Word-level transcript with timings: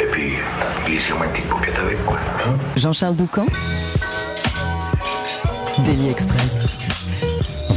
Et 0.00 0.06
puis, 0.10 0.32
glissez-moi 0.86 1.26
une 1.26 1.32
petite 1.32 1.48
paupiette 1.48 1.78
avec, 1.78 2.04
quoi. 2.04 2.18
Hein. 2.46 2.56
Jean-Charles 2.76 3.16
Doucan 3.16 3.46
Daily 5.84 6.08
Express. 6.08 6.66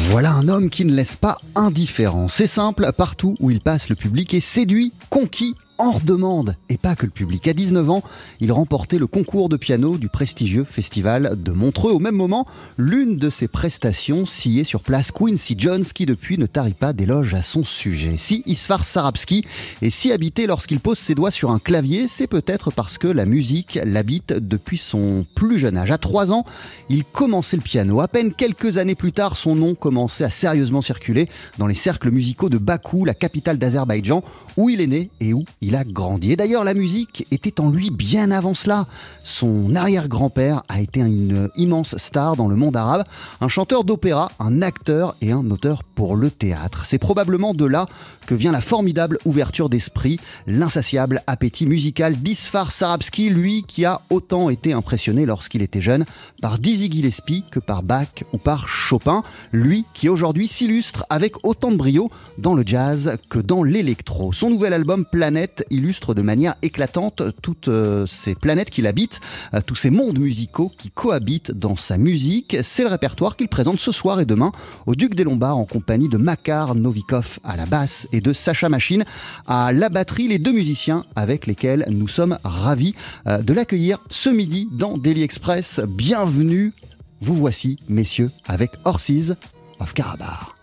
Voilà 0.09 0.31
un 0.31 0.47
homme 0.49 0.69
qui 0.69 0.83
ne 0.85 0.93
laisse 0.93 1.15
pas 1.15 1.37
indifférent. 1.55 2.27
C'est 2.27 2.47
simple, 2.47 2.91
partout 2.97 3.35
où 3.39 3.49
il 3.49 3.61
passe, 3.61 3.89
le 3.89 3.95
public 3.95 4.33
est 4.33 4.39
séduit, 4.39 4.91
conquis, 5.09 5.55
hors 5.81 5.99
demande, 5.99 6.55
et 6.69 6.77
pas 6.77 6.95
que 6.95 7.07
le 7.07 7.11
public. 7.11 7.47
À 7.47 7.53
19 7.53 7.89
ans, 7.89 8.03
il 8.39 8.51
remportait 8.51 8.99
le 8.99 9.07
concours 9.07 9.49
de 9.49 9.57
piano 9.57 9.97
du 9.97 10.09
prestigieux 10.09 10.63
festival 10.63 11.41
de 11.41 11.51
Montreux. 11.51 11.91
Au 11.91 11.97
même 11.97 12.15
moment, 12.15 12.45
l'une 12.77 13.17
de 13.17 13.31
ses 13.31 13.47
prestations 13.47 14.27
sciait 14.27 14.63
sur 14.63 14.81
place 14.81 15.11
Quincy 15.11 15.55
Jones, 15.57 15.83
qui 15.83 16.05
depuis 16.05 16.37
ne 16.37 16.45
tarit 16.45 16.73
pas 16.73 16.93
d'éloges 16.93 17.33
à 17.33 17.41
son 17.41 17.63
sujet. 17.63 18.15
Si 18.17 18.43
Isfar 18.45 18.83
Sarabski 18.83 19.43
est 19.81 19.89
si 19.89 20.11
habité 20.11 20.45
lorsqu'il 20.45 20.79
pose 20.79 20.99
ses 20.99 21.15
doigts 21.15 21.31
sur 21.31 21.49
un 21.49 21.57
clavier, 21.57 22.07
c'est 22.07 22.27
peut-être 22.27 22.69
parce 22.69 22.99
que 22.99 23.07
la 23.07 23.25
musique 23.25 23.79
l'habite 23.83 24.33
depuis 24.33 24.77
son 24.77 25.25
plus 25.33 25.57
jeune 25.57 25.77
âge. 25.77 25.89
À 25.89 25.97
3 25.97 26.31
ans, 26.31 26.45
il 26.89 27.03
commençait 27.03 27.57
le 27.57 27.63
piano. 27.63 28.01
À 28.01 28.07
peine 28.07 28.33
quelques 28.33 28.77
années 28.77 28.93
plus 28.93 29.13
tard, 29.13 29.35
son 29.35 29.55
nom 29.55 29.73
commençait 29.73 30.25
à 30.25 30.29
sérieusement 30.29 30.83
circuler 30.83 31.27
dans 31.57 31.67
les 31.67 31.73
cercles 31.73 32.11
musicaux 32.11 32.49
de 32.49 32.59
Bakou, 32.59 33.03
la 33.03 33.15
capitale 33.15 33.57
d'Azerbaïdjan, 33.57 34.23
où 34.57 34.69
il 34.69 34.79
est 34.79 34.87
né 34.87 35.09
et 35.19 35.33
où 35.33 35.43
il 35.61 35.70
a 35.75 35.83
grandi. 35.83 36.31
Et 36.31 36.35
d'ailleurs, 36.35 36.63
la 36.63 36.73
musique 36.73 37.25
était 37.31 37.59
en 37.59 37.69
lui 37.69 37.89
bien 37.89 38.31
avant 38.31 38.53
cela. 38.53 38.85
Son 39.23 39.75
arrière-grand-père 39.75 40.63
a 40.69 40.81
été 40.81 40.99
une 40.99 41.49
immense 41.55 41.97
star 41.97 42.35
dans 42.35 42.47
le 42.47 42.55
monde 42.55 42.75
arabe, 42.75 43.03
un 43.39 43.47
chanteur 43.47 43.83
d'opéra, 43.83 44.31
un 44.39 44.61
acteur 44.61 45.15
et 45.21 45.31
un 45.31 45.49
auteur 45.51 45.83
pour 45.83 46.15
le 46.15 46.31
théâtre. 46.31 46.85
C'est 46.85 46.97
probablement 46.97 47.53
de 47.53 47.65
là 47.65 47.87
que 48.27 48.35
vient 48.35 48.51
la 48.51 48.61
formidable 48.61 49.17
ouverture 49.25 49.69
d'esprit, 49.69 50.19
l'insatiable 50.47 51.21
appétit 51.27 51.65
musical 51.65 52.15
d'Isfar 52.15 52.71
Sarabski, 52.71 53.29
lui 53.29 53.63
qui 53.67 53.85
a 53.85 54.01
autant 54.09 54.49
été 54.49 54.73
impressionné 54.73 55.25
lorsqu'il 55.25 55.61
était 55.61 55.81
jeune 55.81 56.05
par 56.41 56.59
Dizzy 56.59 56.91
Gillespie 56.91 57.43
que 57.51 57.59
par 57.59 57.83
Bach 57.83 58.23
ou 58.33 58.37
par 58.37 58.67
Chopin, 58.67 59.23
lui 59.51 59.85
qui 59.93 60.09
aujourd'hui 60.09 60.47
s'illustre 60.47 61.05
avec 61.09 61.45
autant 61.45 61.71
de 61.71 61.77
brio 61.77 62.09
dans 62.37 62.53
le 62.53 62.63
jazz 62.65 63.17
que 63.29 63.39
dans 63.39 63.63
l'électro. 63.63 64.33
Son 64.33 64.49
nouvel 64.49 64.73
album 64.73 65.05
Planète 65.05 65.60
illustre 65.69 66.13
de 66.13 66.21
manière 66.21 66.55
éclatante 66.61 67.23
toutes 67.41 67.67
euh, 67.67 68.05
ces 68.05 68.35
planètes 68.35 68.69
qu'il 68.69 68.87
habite, 68.87 69.19
euh, 69.53 69.61
tous 69.65 69.75
ces 69.75 69.89
mondes 69.89 70.19
musicaux 70.19 70.71
qui 70.77 70.89
cohabitent 70.89 71.51
dans 71.51 71.75
sa 71.75 71.97
musique. 71.97 72.57
C'est 72.61 72.83
le 72.83 72.89
répertoire 72.89 73.35
qu'il 73.35 73.47
présente 73.47 73.79
ce 73.79 73.91
soir 73.91 74.19
et 74.19 74.25
demain 74.25 74.51
au 74.85 74.95
Duc 74.95 75.15
des 75.15 75.23
Lombards 75.23 75.57
en 75.57 75.65
compagnie 75.65 76.09
de 76.09 76.17
Makar 76.17 76.75
Novikov 76.75 77.39
à 77.43 77.55
la 77.55 77.65
basse 77.65 78.07
et 78.11 78.21
de 78.21 78.33
Sacha 78.33 78.69
Machine 78.69 79.05
à 79.47 79.71
la 79.71 79.89
batterie, 79.89 80.27
les 80.27 80.39
deux 80.39 80.53
musiciens 80.53 81.05
avec 81.15 81.47
lesquels 81.47 81.85
nous 81.89 82.07
sommes 82.07 82.37
ravis 82.43 82.95
euh, 83.27 83.39
de 83.39 83.53
l'accueillir 83.53 83.99
ce 84.09 84.29
midi 84.29 84.67
dans 84.71 84.97
Daily 84.97 85.23
Express. 85.23 85.81
Bienvenue, 85.87 86.73
vous 87.21 87.35
voici 87.35 87.77
messieurs 87.89 88.29
avec 88.47 88.71
Horses 88.85 89.33
of 89.79 89.93
Karabar. 89.93 90.60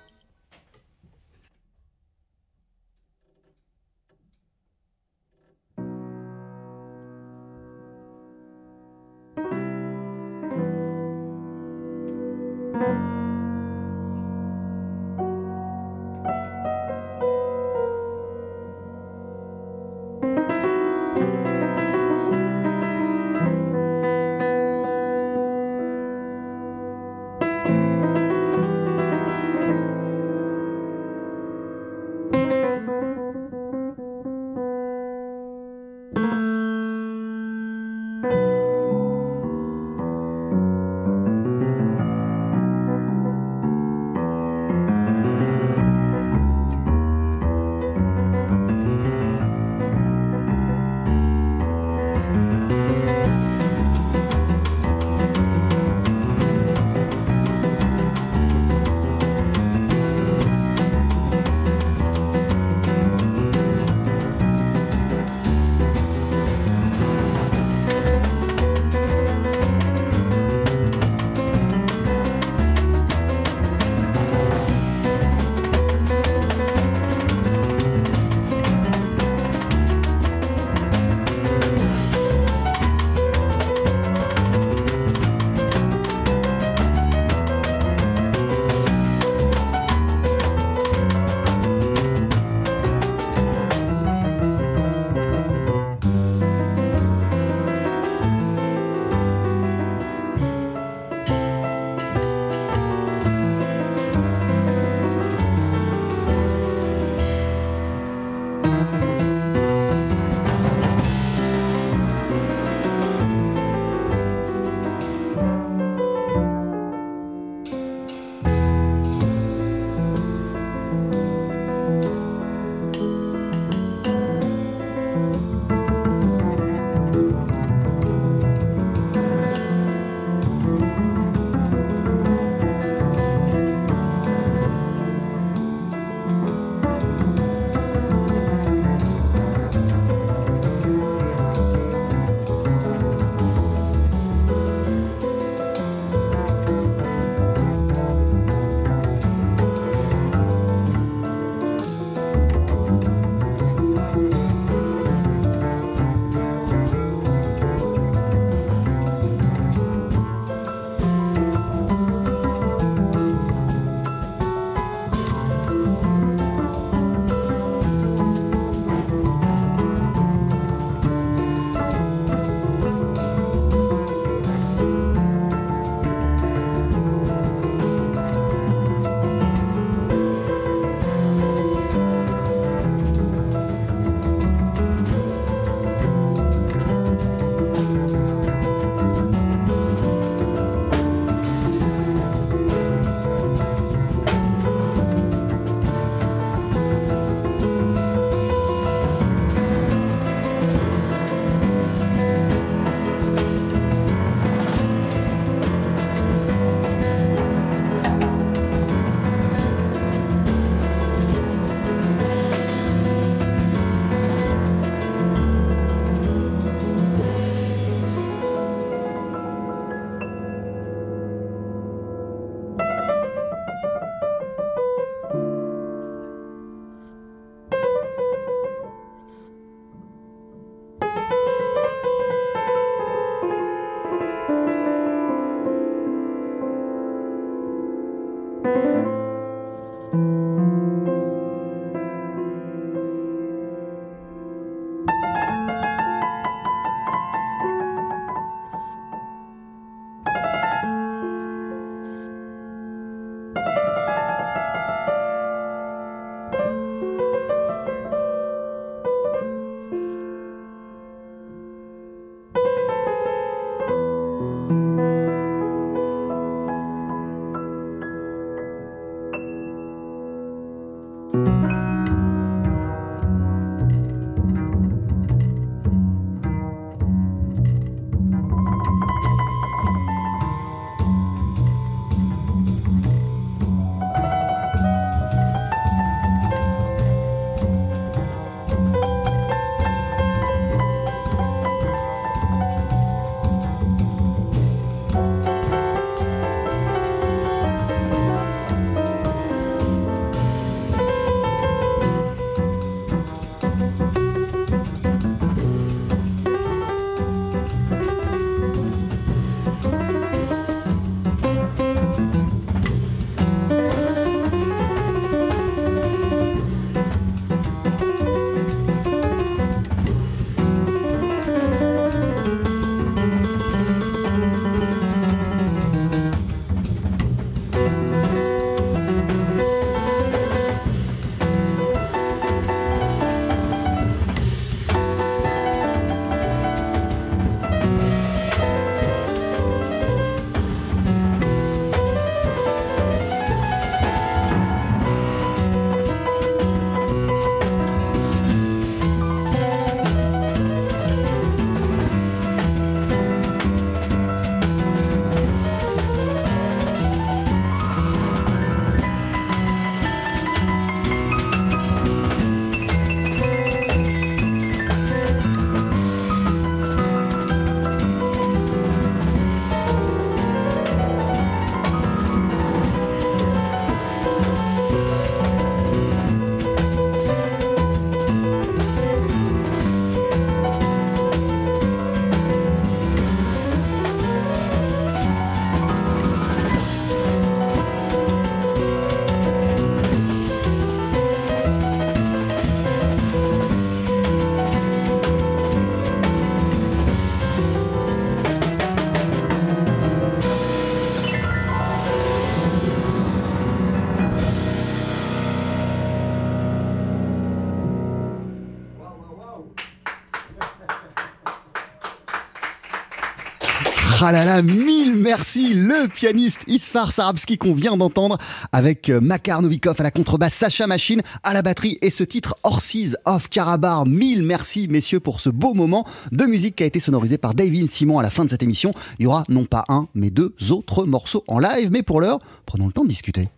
Là, 414.21 414.63
mille 414.63 415.15
merci, 415.15 415.75
le 415.75 416.09
pianiste 416.09 416.63
Isfar 416.67 417.13
Sarabski 417.13 417.57
qu'on 417.57 417.73
vient 417.73 417.97
d'entendre 417.97 418.37
avec 418.73 419.11
euh, 419.11 419.21
Makar 419.21 419.63
Novikov 419.63 419.95
à 420.01 420.03
la 420.03 420.11
contrebasse, 420.11 420.55
Sacha 420.55 420.89
Machine 420.89 421.23
à 421.45 421.53
la 421.53 421.63
batterie 421.63 421.99
et 422.03 422.11
ce 422.11 422.25
titre 422.25 422.57
Horses 422.65 423.17
of 423.27 423.49
Karabar. 423.49 424.07
Mille 424.07 424.43
merci 424.43 424.89
messieurs 424.89 425.21
pour 425.21 425.41
ce 425.41 425.51
beau 425.51 425.73
moment 425.73 426.05
de 426.33 426.45
musique 426.47 426.75
qui 426.75 426.83
a 426.83 426.87
été 426.87 426.99
sonorisé 426.99 427.39
par 427.39 427.55
David 427.55 427.93
Simon 427.93 428.19
à 428.19 428.23
la 428.23 428.31
fin 428.31 428.45
de 428.45 428.51
cette 428.51 428.65
émission. 428.65 428.91
Il 429.21 429.23
y 429.23 429.27
aura 429.27 429.45
non 429.49 429.67
pas 429.67 429.85
un, 429.89 430.09
mais 430.15 430.31
deux 430.31 430.53
autres 430.71 431.05
morceaux 431.05 431.45
en 431.47 431.61
live, 431.61 431.91
mais 431.93 432.03
pour 432.03 432.21
l'heure, 432.21 432.41
prenons 432.67 432.89
le 432.89 432.93
temps 432.93 433.05
de 433.05 433.09
discuter. 433.09 433.49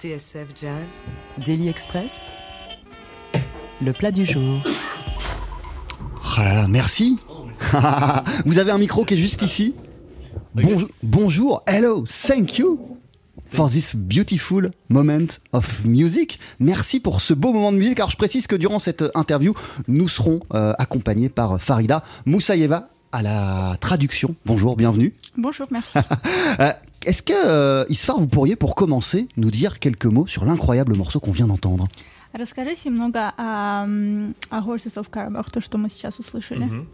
TSF 0.00 0.48
Jazz, 0.58 1.04
Daily 1.44 1.68
Express, 1.68 2.28
le 3.82 3.92
plat 3.92 4.10
du 4.10 4.24
jour. 4.24 4.62
Ah 6.38 6.44
là 6.44 6.54
là, 6.54 6.66
merci. 6.66 7.18
Vous 8.46 8.58
avez 8.58 8.70
un 8.70 8.78
micro 8.78 9.04
qui 9.04 9.14
est 9.14 9.18
juste 9.18 9.42
ici? 9.42 9.74
Bon- 10.55 10.87
bonjour, 11.01 11.63
hello, 11.67 12.05
thank 12.05 12.57
you 12.57 12.79
for 13.51 13.69
this 13.69 13.95
beautiful 13.95 14.71
moment 14.89 15.27
of 15.51 15.83
music. 15.85 16.39
Merci 16.59 16.99
pour 16.99 17.21
ce 17.21 17.33
beau 17.33 17.53
moment 17.53 17.71
de 17.71 17.77
musique. 17.77 17.99
Alors 17.99 18.09
je 18.11 18.17
précise 18.17 18.47
que 18.47 18.55
durant 18.55 18.79
cette 18.79 19.03
interview, 19.15 19.53
nous 19.87 20.07
serons 20.07 20.39
euh, 20.53 20.73
accompagnés 20.77 21.29
par 21.29 21.59
Farida 21.61 22.03
Moussaïeva 22.25 22.89
à 23.11 23.21
la 23.21 23.77
traduction. 23.79 24.35
Bonjour, 24.45 24.75
bienvenue. 24.75 25.13
Bonjour, 25.37 25.67
merci. 25.71 25.97
Euh, 26.59 26.71
Est-ce 27.05 27.21
que, 27.21 27.33
euh, 27.33 27.85
Isfar, 27.89 28.17
vous 28.19 28.27
pourriez 28.27 28.55
pour 28.55 28.75
commencer 28.75 29.27
nous 29.37 29.51
dire 29.51 29.79
quelques 29.79 30.05
mots 30.05 30.25
sur 30.25 30.45
l'incroyable 30.45 30.95
morceau 30.95 31.19
qu'on 31.19 31.31
vient 31.31 31.47
d'entendre 31.47 31.87
Расскажите 32.33 32.89
немного 32.89 33.19
о, 33.37 33.83
м, 33.85 34.33
о 34.49 34.59
Horses 34.67 34.97
of 34.97 35.09
Karabakh, 35.11 35.51
то, 35.51 35.61
что 35.61 35.77
мы 35.77 35.89
сейчас 35.89 36.17
услышали. 36.19 36.63
Мгм. 36.65 36.87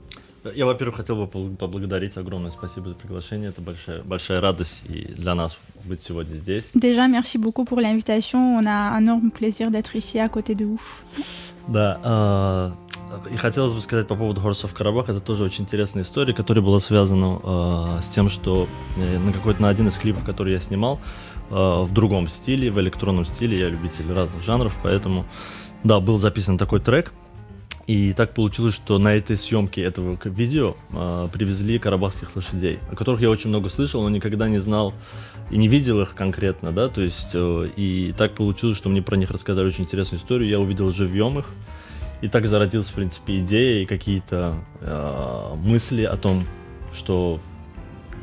Я, 0.54 0.66
во-первых, 0.66 0.96
хотел 0.96 1.16
бы 1.16 1.26
поблагодарить 1.26 2.16
огромное 2.16 2.50
спасибо 2.50 2.88
за 2.88 2.94
приглашение. 2.94 3.48
Это 3.48 3.62
большая, 3.62 4.02
большая 4.02 4.40
радость 4.40 4.82
и 4.86 5.06
для 5.16 5.34
нас 5.34 5.58
быть 5.84 6.02
сегодня 6.02 6.36
здесь. 6.36 6.70
Déjà, 6.74 7.08
merci 7.08 7.38
beaucoup 7.38 7.64
pour 7.64 7.80
l'invitation. 7.80 8.58
On 8.58 8.66
a 8.66 8.94
un 8.94 9.00
énorme 9.00 9.30
plaisir 9.30 9.70
d'être 9.70 9.96
ici 9.96 10.18
à 10.18 10.28
côté 10.28 10.54
de 10.54 10.66
vous. 10.66 10.80
Да, 11.66 11.98
а, 12.02 12.72
и 13.32 13.36
хотелось 13.36 13.72
бы 13.72 13.80
сказать 13.80 14.06
по 14.06 14.16
поводу 14.16 14.42
Horse 14.42 14.64
of 14.64 14.74
Karabakh, 14.74 15.08
это 15.08 15.20
тоже 15.20 15.44
очень 15.44 15.64
интересная 15.64 16.02
история, 16.02 16.34
которая 16.34 16.62
была 16.62 16.78
связана 16.78 17.40
а, 17.42 18.00
с 18.02 18.10
тем, 18.10 18.28
что 18.28 18.68
э, 18.98 19.18
на 19.18 19.32
какой-то 19.32 19.62
на 19.62 19.70
один 19.70 19.88
из 19.88 19.96
клипов, 19.96 20.24
который 20.24 20.52
я 20.52 20.60
снимал, 20.60 21.00
а, 21.50 21.84
в 21.84 21.92
другом 21.92 22.28
стиле, 22.28 22.70
в 22.70 22.78
электронном 22.80 23.24
стиле, 23.24 23.58
я 23.58 23.70
любитель 23.70 24.12
разных 24.12 24.42
жанров, 24.42 24.76
поэтому, 24.82 25.24
да, 25.84 26.00
был 26.00 26.18
записан 26.18 26.58
такой 26.58 26.80
трек, 26.80 27.12
и 27.86 28.12
так 28.14 28.32
получилось, 28.32 28.74
что 28.74 28.98
на 28.98 29.14
этой 29.14 29.36
съемке 29.36 29.82
этого 29.82 30.18
видео 30.24 30.76
а, 30.92 31.28
привезли 31.28 31.78
карабахских 31.78 32.34
лошадей, 32.34 32.78
о 32.90 32.96
которых 32.96 33.20
я 33.20 33.30
очень 33.30 33.50
много 33.50 33.68
слышал, 33.68 34.02
но 34.02 34.08
никогда 34.08 34.48
не 34.48 34.58
знал 34.58 34.94
и 35.50 35.58
не 35.58 35.68
видел 35.68 36.00
их 36.00 36.14
конкретно, 36.14 36.72
да, 36.72 36.88
то 36.88 37.02
есть 37.02 37.30
э, 37.34 37.68
и 37.76 38.14
так 38.16 38.34
получилось, 38.34 38.78
что 38.78 38.88
мне 38.88 39.02
про 39.02 39.16
них 39.16 39.30
рассказали 39.30 39.66
очень 39.66 39.84
интересную 39.84 40.18
историю, 40.18 40.48
я 40.48 40.58
увидел 40.58 40.90
живьем 40.90 41.38
их, 41.38 41.46
и 42.22 42.28
так 42.28 42.46
зародилась, 42.46 42.88
в 42.88 42.94
принципе, 42.94 43.40
идея 43.40 43.82
и 43.82 43.84
какие-то 43.84 44.54
э, 44.80 45.54
мысли 45.58 46.04
о 46.04 46.16
том, 46.16 46.46
что 46.94 47.40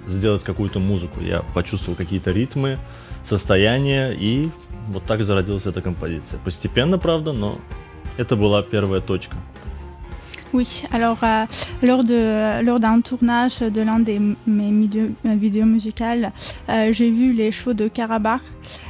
сделать 0.08 0.44
какую-то 0.44 0.80
музыку. 0.80 1.22
Я 1.22 1.44
почувствовал 1.54 1.96
какие-то 1.96 2.32
ритмы, 2.32 2.80
состояния, 3.24 4.12
и 4.12 4.50
вот 4.88 5.04
так 5.04 5.24
зародилась 5.24 5.68
эта 5.68 5.82
композиция. 5.84 6.40
Постепенно, 6.44 6.98
правда, 6.98 7.34
но 7.34 7.60
это 8.19 8.37
была 8.37 8.63
первая 8.63 9.01
точка. 9.01 9.37
Oui, 10.53 10.85
alors 10.93 11.19
euh, 11.23 11.45
lors 11.83 12.05
de 12.05 12.63
lors 12.63 12.79
d'un 12.81 13.01
tournage 13.03 13.59
de 13.61 13.81
l'un 13.83 13.99
des 13.99 14.15
m- 14.17 14.37
mes 14.47 14.71
vidéos, 14.71 15.09
euh, 15.27 15.35
vidéos 15.35 15.67
musicales, 15.67 16.33
euh, 16.71 16.93
j'ai 16.93 17.11
vu 17.11 17.33
les 17.33 17.51
chevaux 17.53 17.75
de 17.75 17.89
Karabakh 17.89 18.41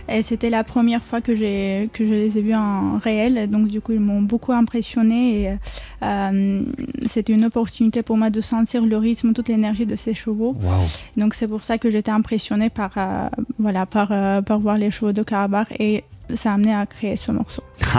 et 0.08 0.22
c'était 0.22 0.50
la 0.50 0.62
première 0.64 1.02
fois 1.02 1.20
que 1.22 1.34
j'ai 1.34 1.88
que 1.94 2.06
je 2.06 2.12
les 2.12 2.38
ai 2.38 2.42
vus 2.42 2.54
en 2.54 2.98
réel. 2.98 3.48
Donc 3.50 3.68
du 3.68 3.80
coup, 3.80 3.92
ils 3.92 4.00
m'ont 4.00 4.20
beaucoup 4.20 4.52
impressionné 4.52 5.42
et 5.42 5.56
euh, 6.04 6.62
c'était 7.06 7.32
une 7.32 7.46
opportunité 7.46 8.02
pour 8.02 8.16
moi 8.18 8.28
de 8.30 8.40
sentir 8.42 8.84
le 8.84 8.98
rythme, 8.98 9.32
toute 9.32 9.48
l'énergie 9.48 9.86
de 9.86 9.96
ces 9.96 10.14
chevaux. 10.14 10.54
Waouh 10.62 10.86
Donc 11.16 11.34
c'est 11.34 11.48
pour 11.48 11.64
ça 11.64 11.78
que 11.78 11.90
j'étais 11.90 12.12
impressionnée 12.12 12.68
par 12.70 12.90
euh, 12.98 13.28
voilà 13.58 13.86
par 13.86 14.08
euh, 14.12 14.42
par 14.42 14.58
voir 14.60 14.76
les 14.76 14.90
chevaux 14.92 15.12
de 15.12 15.22
Karabakh 15.22 15.68
et 15.80 16.04
ça 16.35 16.51
a 16.51 16.53
amené 16.53 16.73
à 16.73 16.85
créer 16.85 17.15
ce 17.15 17.31
morceau. 17.31 17.63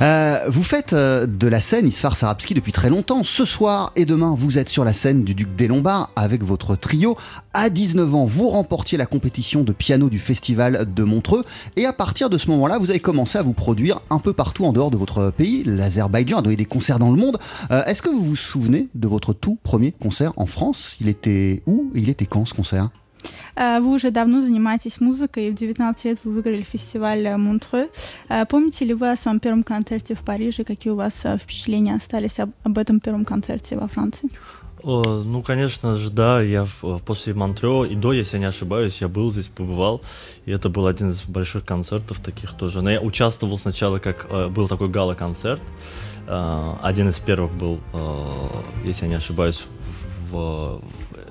Euh, 0.00 0.40
vous 0.48 0.62
faites 0.62 0.92
euh, 0.92 1.26
de 1.26 1.46
la 1.46 1.60
scène 1.60 1.86
Isfar 1.86 2.16
Sarabski 2.16 2.54
depuis 2.54 2.72
très 2.72 2.90
longtemps. 2.90 3.22
Ce 3.24 3.44
soir 3.44 3.92
et 3.94 4.04
demain, 4.04 4.34
vous 4.36 4.58
êtes 4.58 4.68
sur 4.68 4.84
la 4.84 4.92
scène 4.92 5.22
du 5.22 5.34
Duc 5.34 5.54
des 5.54 5.68
Lombards 5.68 6.10
avec 6.16 6.42
votre 6.42 6.76
trio. 6.76 7.16
À 7.52 7.68
19 7.68 8.14
ans, 8.14 8.24
vous 8.24 8.48
remportiez 8.48 8.98
la 8.98 9.06
compétition 9.06 9.62
de 9.62 9.72
piano 9.72 10.08
du 10.08 10.18
Festival 10.18 10.92
de 10.92 11.04
Montreux. 11.04 11.44
Et 11.76 11.86
à 11.86 11.92
partir 11.92 12.30
de 12.30 12.38
ce 12.38 12.48
moment-là, 12.50 12.78
vous 12.78 12.90
avez 12.90 13.00
commencé 13.00 13.38
à 13.38 13.42
vous 13.42 13.52
produire 13.52 14.00
un 14.10 14.18
peu 14.18 14.32
partout 14.32 14.64
en 14.64 14.72
dehors 14.72 14.90
de 14.90 14.96
votre 14.96 15.30
pays, 15.30 15.62
l'Azerbaïdjan, 15.64 16.38
à 16.38 16.42
donner 16.42 16.56
des 16.56 16.64
concerts 16.64 16.98
dans 16.98 17.10
le 17.10 17.16
monde. 17.16 17.38
Euh, 17.70 17.84
Est-ce 17.84 18.02
que 18.02 18.08
vous 18.08 18.24
vous 18.24 18.36
souvenez 18.36 18.88
de 18.94 19.08
votre 19.08 19.32
tout 19.32 19.58
premier 19.62 19.92
concert 19.92 20.32
en 20.36 20.46
France? 20.46 20.96
Il 21.00 21.08
était 21.08 21.62
où? 21.66 21.90
Et 21.94 22.00
il 22.00 22.08
était 22.08 22.26
quand 22.26 22.46
ce 22.46 22.54
concert? 22.54 22.90
Вы 23.56 23.86
уже 23.94 24.10
давно 24.10 24.40
занимаетесь 24.40 25.00
музыкой, 25.00 25.48
и 25.48 25.50
в 25.50 25.54
19 25.54 26.04
лет 26.04 26.18
вы 26.24 26.32
выиграли 26.32 26.62
фестиваль 26.62 27.26
э, 27.26 27.36
Монтрeux. 27.36 27.88
Э, 28.28 28.44
Помните 28.46 28.84
ли 28.86 28.94
вы 28.94 29.10
о 29.12 29.16
своем 29.16 29.40
первом 29.40 29.62
концерте 29.62 30.14
в 30.14 30.20
Париже? 30.20 30.64
Какие 30.64 30.92
у 30.92 30.96
вас 30.96 31.20
э, 31.24 31.36
впечатления 31.38 31.94
остались 31.94 32.38
об, 32.40 32.50
об 32.64 32.78
этом 32.78 33.00
первом 33.00 33.24
концерте 33.24 33.76
во 33.76 33.88
Франции? 33.88 34.28
Ну, 34.84 35.42
конечно 35.42 35.94
же, 35.94 36.10
да, 36.10 36.42
я 36.42 36.66
после 37.06 37.34
Монтрео 37.34 37.84
и 37.84 37.94
до, 37.94 38.12
если 38.12 38.36
я 38.36 38.40
не 38.40 38.46
ошибаюсь, 38.48 39.00
я 39.00 39.06
был 39.06 39.30
здесь, 39.30 39.46
побывал, 39.46 40.00
и 40.44 40.50
это 40.50 40.68
был 40.70 40.86
один 40.88 41.10
из 41.10 41.22
больших 41.22 41.64
концертов 41.64 42.18
таких 42.18 42.54
тоже. 42.54 42.82
Но 42.82 42.90
я 42.90 43.00
участвовал 43.00 43.58
сначала, 43.58 43.98
как 44.00 44.26
э, 44.28 44.48
был 44.48 44.68
такой 44.68 44.88
гала-концерт, 44.88 45.60
Э, 46.26 46.74
один 46.82 47.08
из 47.08 47.18
первых 47.18 47.52
был, 47.52 47.78
э, 47.92 48.48
если 48.84 49.06
я 49.06 49.08
не 49.10 49.16
ошибаюсь, 49.16 49.64
в- 50.30 50.80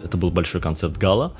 это 0.03 0.17
был 0.17 0.31
большой 0.31 0.59
концерт 0.61 0.97
гала. 0.97 1.31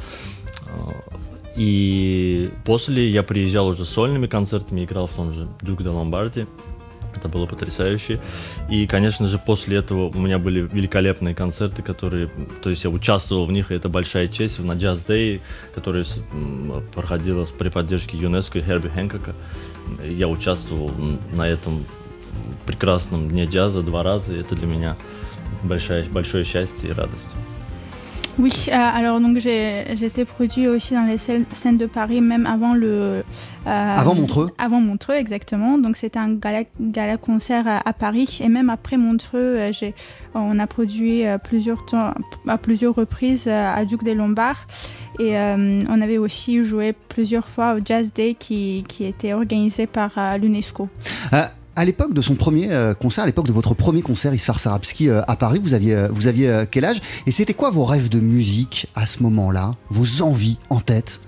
И 1.55 2.49
после 2.65 3.09
я 3.09 3.23
приезжал 3.23 3.67
уже 3.67 3.85
сольными 3.85 4.27
концертами, 4.27 4.85
играл 4.85 5.07
в 5.07 5.11
том 5.11 5.33
же 5.33 5.47
Дюк 5.61 5.83
де 5.83 5.89
Ломбарди. 5.89 6.47
Это 7.13 7.27
было 7.27 7.45
потрясающе. 7.45 8.21
И, 8.69 8.87
конечно 8.87 9.27
же, 9.27 9.37
после 9.37 9.77
этого 9.77 10.07
у 10.07 10.17
меня 10.17 10.39
были 10.39 10.61
великолепные 10.61 11.35
концерты, 11.35 11.83
которые, 11.83 12.29
то 12.63 12.69
есть 12.69 12.85
я 12.85 12.89
участвовал 12.89 13.45
в 13.45 13.51
них, 13.51 13.69
и 13.71 13.75
это 13.75 13.89
большая 13.89 14.29
честь 14.29 14.59
на 14.59 14.71
Jazz 14.71 15.05
Day, 15.05 15.41
который 15.75 16.05
проходила 16.93 17.45
при 17.45 17.67
поддержке 17.67 18.17
ЮНЕСКО 18.17 18.59
и 18.59 18.61
Херби 18.61 18.87
Хэнкока. 18.87 19.35
Я 20.07 20.29
участвовал 20.29 20.91
на 21.33 21.47
этом 21.47 21.85
прекрасном 22.65 23.27
дне 23.27 23.45
джаза 23.45 23.81
два 23.81 24.03
раза, 24.03 24.33
и 24.33 24.39
это 24.39 24.55
для 24.55 24.67
меня 24.67 24.95
большое, 25.63 26.05
большое 26.05 26.45
счастье 26.45 26.89
и 26.89 26.93
радость. 26.93 27.29
Oui, 28.41 28.51
euh, 28.69 28.71
alors 28.73 29.19
donc 29.19 29.37
été 29.45 30.25
produit 30.25 30.67
aussi 30.67 30.95
dans 30.95 31.03
les 31.03 31.19
scènes 31.19 31.77
de 31.77 31.85
Paris, 31.85 32.21
même 32.21 32.47
avant 32.47 32.73
le. 32.73 32.87
euh, 32.87 33.23
Avant 33.67 34.15
Montreux 34.15 34.49
Avant 34.57 34.81
Montreux, 34.81 35.13
exactement. 35.13 35.77
Donc 35.77 35.95
c'était 35.95 36.17
un 36.17 36.33
gala, 36.33 36.63
gala 36.79 37.17
concert 37.17 37.67
à, 37.67 37.87
à 37.87 37.93
Paris. 37.93 38.39
Et 38.43 38.49
même 38.49 38.71
après 38.71 38.97
Montreux, 38.97 39.57
euh, 39.59 39.71
on 40.33 40.57
a 40.57 40.65
produit 40.65 41.23
plusieurs 41.43 41.85
temps, 41.85 42.15
à 42.47 42.57
plusieurs 42.57 42.95
reprises 42.95 43.47
à 43.47 43.85
Duc 43.85 44.03
des 44.03 44.15
Lombards. 44.15 44.65
Et 45.19 45.37
euh, 45.37 45.83
on 45.87 46.01
avait 46.01 46.17
aussi 46.17 46.63
joué 46.63 46.95
plusieurs 47.09 47.47
fois 47.47 47.75
au 47.75 47.79
Jazz 47.85 48.11
Day 48.11 48.33
qui, 48.33 48.83
qui 48.87 49.05
était 49.05 49.33
organisé 49.33 49.85
par 49.85 50.11
l'UNESCO. 50.39 50.89
À 51.75 51.85
l'époque 51.85 52.13
de 52.13 52.21
son 52.21 52.35
premier 52.35 52.71
euh, 52.71 52.93
concert, 52.93 53.23
à 53.23 53.27
l'époque 53.27 53.47
de 53.47 53.53
votre 53.53 53.73
premier 53.73 54.01
concert 54.01 54.33
Isfar 54.33 54.59
Sarabski 54.59 55.09
euh, 55.09 55.21
à 55.27 55.35
Paris, 55.35 55.59
vous 55.63 55.73
aviez, 55.73 55.95
euh, 55.95 56.07
vous 56.11 56.27
aviez 56.27 56.65
quel 56.69 56.85
âge? 56.85 57.01
Et 57.25 57.31
c'était 57.31 57.53
quoi 57.53 57.69
vos 57.69 57.85
rêves 57.85 58.09
de 58.09 58.19
musique 58.19 58.87
à 58.95 59.05
ce 59.05 59.23
moment-là? 59.23 59.75
Vos 59.89 60.21
envies 60.21 60.57
en 60.69 60.79
tête? 60.79 61.21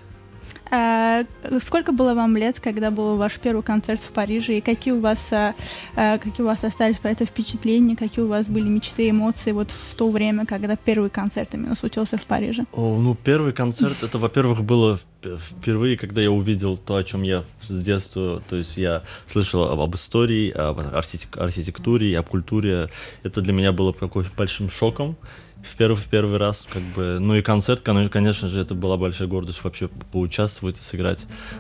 Э, 0.73 1.23
Сколько 1.59 1.91
было 1.91 2.13
вам 2.15 2.35
лет, 2.37 2.59
когда 2.59 2.89
был 2.89 3.15
ваш 3.17 3.37
первый 3.39 3.61
концерт 3.63 4.01
в 4.01 4.11
Париже, 4.11 4.57
и 4.57 4.61
какие 4.61 4.93
у 4.93 4.99
вас, 4.99 5.27
э, 5.31 5.53
э, 5.95 6.17
какие 6.17 6.41
у 6.41 6.47
вас 6.47 6.63
остались 6.63 6.97
про 6.97 7.11
это 7.11 7.25
впечатления, 7.25 7.95
какие 7.95 8.23
у 8.23 8.27
вас 8.27 8.47
были 8.47 8.67
мечты, 8.67 9.09
эмоции 9.09 9.51
вот 9.51 9.69
в 9.69 9.95
то 9.95 10.09
время, 10.09 10.45
когда 10.45 10.75
первый 10.75 11.09
концерт 11.09 11.53
именно 11.53 11.75
случился 11.75 12.17
в 12.17 12.25
Париже? 12.25 12.63
О, 12.71 12.97
ну, 12.97 13.15
первый 13.15 13.53
концерт, 13.53 14.01
это, 14.01 14.17
во-первых, 14.17 14.63
было 14.63 14.99
вп- 15.21 15.37
впервые, 15.37 15.95
когда 15.97 16.21
я 16.21 16.31
увидел 16.31 16.77
то, 16.77 16.95
о 16.95 17.03
чем 17.03 17.21
я 17.23 17.43
с 17.61 17.69
детства, 17.83 18.41
то 18.49 18.55
есть 18.55 18.77
я 18.77 19.03
слышал 19.27 19.63
об, 19.63 19.79
об 19.79 19.95
истории, 19.95 20.49
об 20.49 20.79
архитек- 20.79 21.37
архитектуре, 21.37 22.17
об 22.17 22.27
культуре. 22.27 22.89
Это 23.23 23.41
для 23.41 23.53
меня 23.53 23.71
было 23.71 23.91
какой 23.91 24.25
большим 24.35 24.69
шоком 24.71 25.15
в 25.63 25.75
первый, 25.75 25.95
в 25.95 26.05
первый 26.05 26.37
раз, 26.37 26.67
как 26.69 26.81
бы, 26.95 27.17
ну 27.19 27.35
и 27.35 27.41
концерт, 27.41 27.81
кон- 27.81 28.09
конечно 28.09 28.47
же, 28.49 28.61
это 28.61 28.75
была 28.75 28.97
большая 28.97 29.27
гордость 29.27 29.63
вообще 29.63 29.87
поучаствовать 30.11 30.79
и 30.79 30.83
сыграть 30.83 31.19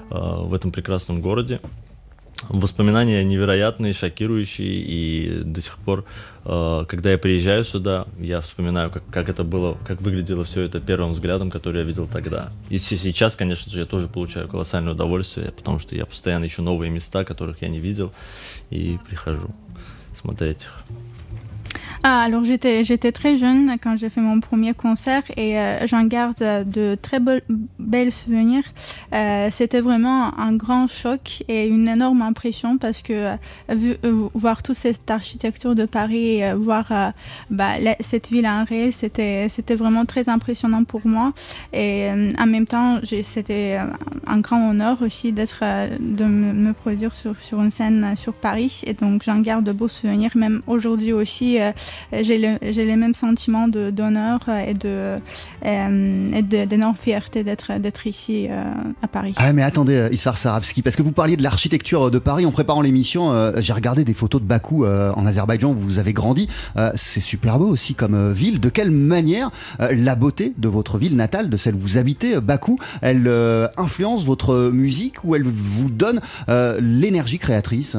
э, 0.09 0.15
в 0.15 0.53
этом 0.53 0.71
прекрасном 0.71 1.21
городе. 1.21 1.59
воспоминания 2.49 3.23
невероятные, 3.23 3.93
шокирующие, 3.93 4.73
и 4.73 5.43
до 5.43 5.61
сих 5.61 5.77
пор, 5.77 6.05
э, 6.43 6.85
когда 6.87 7.11
я 7.11 7.17
приезжаю 7.17 7.63
сюда, 7.63 8.05
я 8.19 8.41
вспоминаю, 8.41 8.91
как, 8.91 9.05
как 9.07 9.29
это 9.29 9.43
было, 9.43 9.77
как 9.87 10.01
выглядело 10.01 10.43
все 10.43 10.61
это 10.61 10.79
первым 10.79 11.11
взглядом, 11.11 11.49
который 11.49 11.79
я 11.79 11.83
видел 11.83 12.07
тогда. 12.07 12.51
И 12.69 12.77
сейчас, 12.79 13.35
конечно 13.35 13.71
же, 13.71 13.79
я 13.79 13.85
тоже 13.85 14.07
получаю 14.07 14.47
колоссальное 14.47 14.93
удовольствие, 14.93 15.51
потому 15.51 15.79
что 15.79 15.95
я 15.95 16.05
постоянно 16.05 16.45
ищу 16.45 16.61
новые 16.61 16.91
места, 16.91 17.23
которых 17.23 17.61
я 17.61 17.69
не 17.69 17.79
видел, 17.79 18.11
и 18.69 18.99
прихожу 19.07 19.53
смотреть 20.19 20.63
их. 20.63 20.83
Ah, 22.05 22.19
alors 22.19 22.43
j'étais, 22.43 22.83
j'étais 22.83 23.13
très 23.13 23.37
jeune 23.37 23.77
quand 23.81 23.95
j'ai 23.95 24.09
fait 24.09 24.19
mon 24.19 24.41
premier 24.41 24.73
concert 24.73 25.23
et 25.37 25.57
euh, 25.57 25.87
j'en 25.87 26.03
garde 26.03 26.35
de 26.37 26.97
très 27.01 27.21
belles 27.79 28.11
souvenirs. 28.11 28.65
Euh, 29.13 29.47
c'était 29.49 29.79
vraiment 29.79 30.37
un 30.37 30.51
grand 30.51 30.87
choc 30.87 31.43
et 31.47 31.65
une 31.65 31.87
énorme 31.87 32.21
impression 32.21 32.77
parce 32.77 33.01
que 33.01 33.13
euh, 33.13 33.35
vu, 33.69 33.95
voir 34.33 34.63
toute 34.63 34.75
cette 34.75 35.09
architecture 35.09 35.75
de 35.75 35.85
Paris 35.85 36.41
et 36.41 36.53
voir 36.53 37.13
bah, 37.49 37.75
cette 38.01 38.29
ville 38.29 38.47
en 38.47 38.65
réel, 38.65 38.91
c'était, 38.91 39.47
c'était 39.47 39.75
vraiment 39.75 40.03
très 40.03 40.27
impressionnant 40.27 40.83
pour 40.83 41.07
moi. 41.07 41.31
Et 41.71 42.09
en 42.37 42.45
même 42.45 42.67
temps, 42.67 42.99
c'était 43.23 43.79
un 44.27 44.39
grand 44.39 44.71
honneur 44.71 45.01
aussi 45.01 45.31
d'être, 45.31 45.63
de 46.01 46.25
me 46.25 46.73
produire 46.73 47.13
sur, 47.13 47.39
sur 47.39 47.61
une 47.61 47.71
scène 47.71 48.15
sur 48.17 48.33
Paris. 48.33 48.81
Et 48.85 48.93
donc 48.93 49.23
j'en 49.23 49.39
garde 49.39 49.63
de 49.63 49.71
beaux 49.71 49.87
souvenirs, 49.87 50.31
même 50.35 50.61
aujourd'hui 50.67 51.13
aussi. 51.13 51.59
J'ai 52.11 52.37
le, 52.37 52.57
les 52.61 52.95
mêmes 52.95 53.13
sentiments 53.13 53.67
d'honneur 53.67 54.39
et 54.49 54.73
euh, 54.85 56.41
d'énorme 56.41 56.95
fierté 56.95 57.43
d'être 57.43 58.07
ici 58.07 58.47
euh, 58.49 58.63
à 59.01 59.07
Paris. 59.07 59.33
Ah 59.37 59.53
mais 59.53 59.63
attendez, 59.63 59.95
euh, 59.95 60.09
Isfar 60.11 60.37
Sarabski, 60.37 60.81
parce 60.81 60.95
que 60.95 61.03
vous 61.03 61.11
parliez 61.11 61.37
de 61.37 61.43
l'architecture 61.43 62.11
de 62.11 62.19
Paris 62.19 62.45
en 62.45 62.51
préparant 62.51 62.81
l'émission. 62.81 63.51
J'ai 63.57 63.73
regardé 63.73 64.03
des 64.03 64.13
photos 64.13 64.41
de 64.41 64.47
Bakou 64.47 64.85
en 64.85 65.25
Azerbaïdjan 65.25 65.71
où 65.71 65.75
vous 65.75 65.99
avez 65.99 66.13
grandi. 66.13 66.47
C'est 66.95 67.21
super 67.21 67.59
beau 67.59 67.67
aussi 67.67 67.95
comme 67.95 68.31
ville. 68.31 68.59
De 68.59 68.69
quelle 68.69 68.91
manière 68.91 69.51
la 69.79 70.15
beauté 70.15 70.53
de 70.57 70.67
votre 70.67 70.97
ville 70.97 71.15
natale, 71.15 71.49
de 71.49 71.57
celle 71.57 71.75
où 71.75 71.79
vous 71.79 71.97
habitez, 71.97 72.39
Bakou, 72.39 72.77
elle 73.01 73.29
influence 73.77 74.23
votre 74.23 74.71
musique 74.71 75.23
ou 75.23 75.35
elle 75.35 75.43
vous 75.43 75.89
donne 75.89 76.21
l'énergie 76.47 77.39
créatrice? 77.39 77.97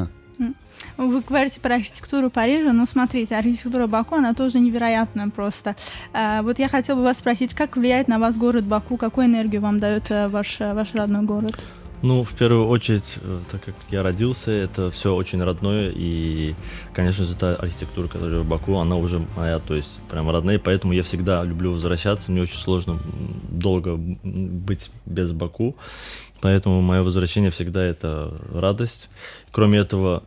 Вы 0.97 1.21
говорите 1.21 1.61
про 1.61 1.77
архитектуру 1.77 2.31
Парижа, 2.31 2.73
но 2.73 2.87
смотрите, 2.87 3.37
архитектура 3.37 3.87
Баку, 3.87 4.17
она 4.17 4.35
тоже 4.35 4.61
невероятная 4.61 5.29
просто. 5.29 5.77
Вот 6.13 6.59
я 6.59 6.69
хотела 6.69 6.97
бы 6.97 7.03
вас 7.03 7.19
спросить, 7.19 7.55
как 7.55 7.77
влияет 7.77 8.09
на 8.09 8.19
вас 8.19 8.37
город 8.37 8.65
Баку, 8.65 8.97
какую 8.97 9.27
энергию 9.27 9.61
вам 9.61 9.81
дает 9.81 10.09
ваш, 10.11 10.61
ваш 10.61 10.95
родной 10.95 11.23
город? 11.23 11.57
Ну, 12.05 12.23
в 12.23 12.35
первую 12.35 12.69
очередь, 12.69 13.19
э, 13.23 13.41
так 13.51 13.65
как 13.65 13.75
я 13.91 14.03
родился, 14.03 14.51
это 14.51 14.91
все 14.91 15.15
очень 15.15 15.43
родное, 15.43 15.91
и, 15.91 16.55
конечно 16.93 17.25
же, 17.25 17.35
та 17.35 17.55
архитектура, 17.55 18.09
которая 18.09 18.41
в 18.41 18.47
Баку, 18.47 18.77
она 18.77 18.97
уже 18.97 19.25
моя, 19.39 19.59
то 19.59 19.75
есть 19.75 20.01
прям 20.11 20.29
родная, 20.29 20.59
поэтому 20.59 20.93
я 20.93 21.03
всегда 21.03 21.43
люблю 21.43 21.73
возвращаться, 21.73 22.31
мне 22.31 22.43
очень 22.43 22.59
сложно 22.59 22.99
долго 23.49 23.97
быть 23.97 24.91
без 25.07 25.33
Баку, 25.33 25.77
поэтому 26.43 26.83
мое 26.83 27.03
возвращение 27.03 27.51
всегда 27.51 27.83
это 27.83 28.37
радость. 28.53 29.09
Кроме 29.51 29.79
этого, 29.79 30.25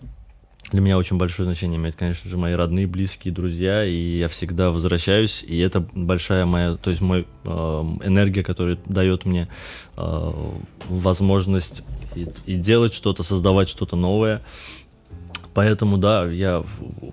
для 0.69 0.81
меня 0.81 0.97
очень 0.97 1.17
большое 1.17 1.45
значение 1.45 1.77
имеет, 1.77 1.95
конечно 1.95 2.29
же, 2.29 2.37
мои 2.37 2.53
родные, 2.53 2.87
близкие, 2.87 3.33
друзья, 3.33 3.85
и 3.85 4.17
я 4.17 4.27
всегда 4.27 4.71
возвращаюсь, 4.71 5.43
и 5.47 5.57
это 5.59 5.79
большая 5.93 6.45
моя, 6.45 6.75
то 6.75 6.89
есть 6.89 7.01
мой 7.01 7.25
э, 7.45 7.49
энергия, 8.03 8.43
которая 8.43 8.77
дает 8.85 9.25
мне 9.25 9.47
э, 9.95 10.31
возможность 10.89 11.83
и, 12.15 12.27
и 12.45 12.55
делать 12.55 12.93
что-то, 12.93 13.23
создавать 13.23 13.69
что-то 13.69 13.95
новое. 13.95 14.41
Поэтому, 15.53 15.97
да, 15.97 16.25
я 16.25 16.63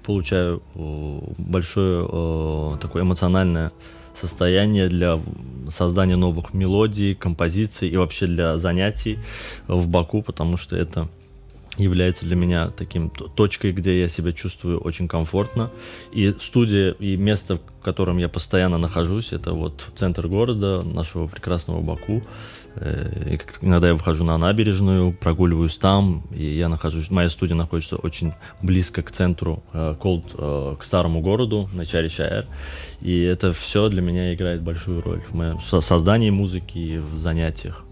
получаю 0.04 0.62
э, 0.74 1.20
большое 1.38 2.06
э, 2.10 2.78
такое 2.80 3.02
эмоциональное 3.04 3.70
состояние 4.20 4.88
для 4.88 5.20
создания 5.70 6.16
новых 6.16 6.54
мелодий, 6.54 7.14
композиций 7.14 7.88
и 7.88 7.96
вообще 7.96 8.26
для 8.26 8.58
занятий 8.58 9.18
в 9.68 9.88
Баку, 9.88 10.22
потому 10.22 10.56
что 10.56 10.76
это 10.76 11.08
является 11.76 12.24
для 12.24 12.36
меня 12.36 12.70
таким 12.70 13.10
точкой, 13.10 13.72
где 13.72 14.00
я 14.00 14.08
себя 14.08 14.32
чувствую 14.32 14.78
очень 14.80 15.08
комфортно. 15.08 15.70
И 16.12 16.34
студия, 16.40 16.92
и 16.92 17.16
место, 17.16 17.56
в 17.56 17.84
котором 17.84 18.18
я 18.18 18.28
постоянно 18.28 18.78
нахожусь, 18.78 19.32
это 19.32 19.52
вот 19.52 19.86
центр 19.94 20.28
города, 20.28 20.82
нашего 20.84 21.26
прекрасного 21.26 21.82
Баку. 21.82 22.22
Э, 22.76 23.34
и 23.34 23.40
иногда 23.64 23.88
я 23.88 23.94
выхожу 23.94 24.24
на 24.24 24.38
набережную, 24.38 25.12
прогуливаюсь 25.12 25.76
там, 25.76 26.22
и 26.34 26.44
я 26.44 26.68
нахожусь, 26.68 27.10
моя 27.10 27.28
студия 27.28 27.56
находится 27.56 27.96
очень 27.96 28.32
близко 28.62 29.02
к 29.02 29.10
центру, 29.10 29.62
э, 29.72 29.94
э, 30.02 30.76
к 30.78 30.84
старому 30.84 31.20
городу, 31.20 31.68
на 31.72 31.86
Чари 31.86 32.08
Шаэр. 32.08 32.46
И 33.00 33.20
это 33.20 33.52
все 33.52 33.88
для 33.88 34.02
меня 34.02 34.34
играет 34.34 34.62
большую 34.62 35.00
роль 35.02 35.20
в 35.20 35.34
моем 35.34 35.60
создании 35.60 36.30
музыки 36.30 36.78
и 36.78 36.98
в 36.98 37.18
занятиях. 37.18 37.84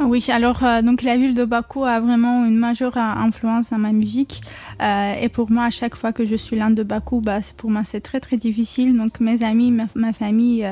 Oui, 0.00 0.24
alors 0.28 0.64
euh, 0.64 0.82
donc 0.82 1.02
la 1.02 1.16
ville 1.16 1.34
de 1.34 1.44
Bakou 1.44 1.84
a 1.84 2.00
vraiment 2.00 2.44
une 2.44 2.56
majeure 2.56 2.96
influence 2.96 3.70
dans 3.70 3.78
ma 3.78 3.92
musique 3.92 4.42
euh, 4.81 5.13
et 5.21 5.29
pour 5.29 5.51
moi 5.51 5.65
à 5.65 5.69
chaque 5.69 5.95
fois 5.95 6.13
que 6.13 6.25
je 6.25 6.35
suis 6.35 6.55
loin 6.57 6.69
de 6.69 6.83
Bakou, 6.83 7.21
bah, 7.21 7.39
pour 7.57 7.69
moi 7.69 7.81
c'est 7.83 8.01
très 8.01 8.19
très 8.19 8.37
difficile. 8.37 8.95
Donc 8.97 9.19
mes 9.19 9.43
amis, 9.43 9.71
ma, 9.71 10.13
famille, 10.13 10.67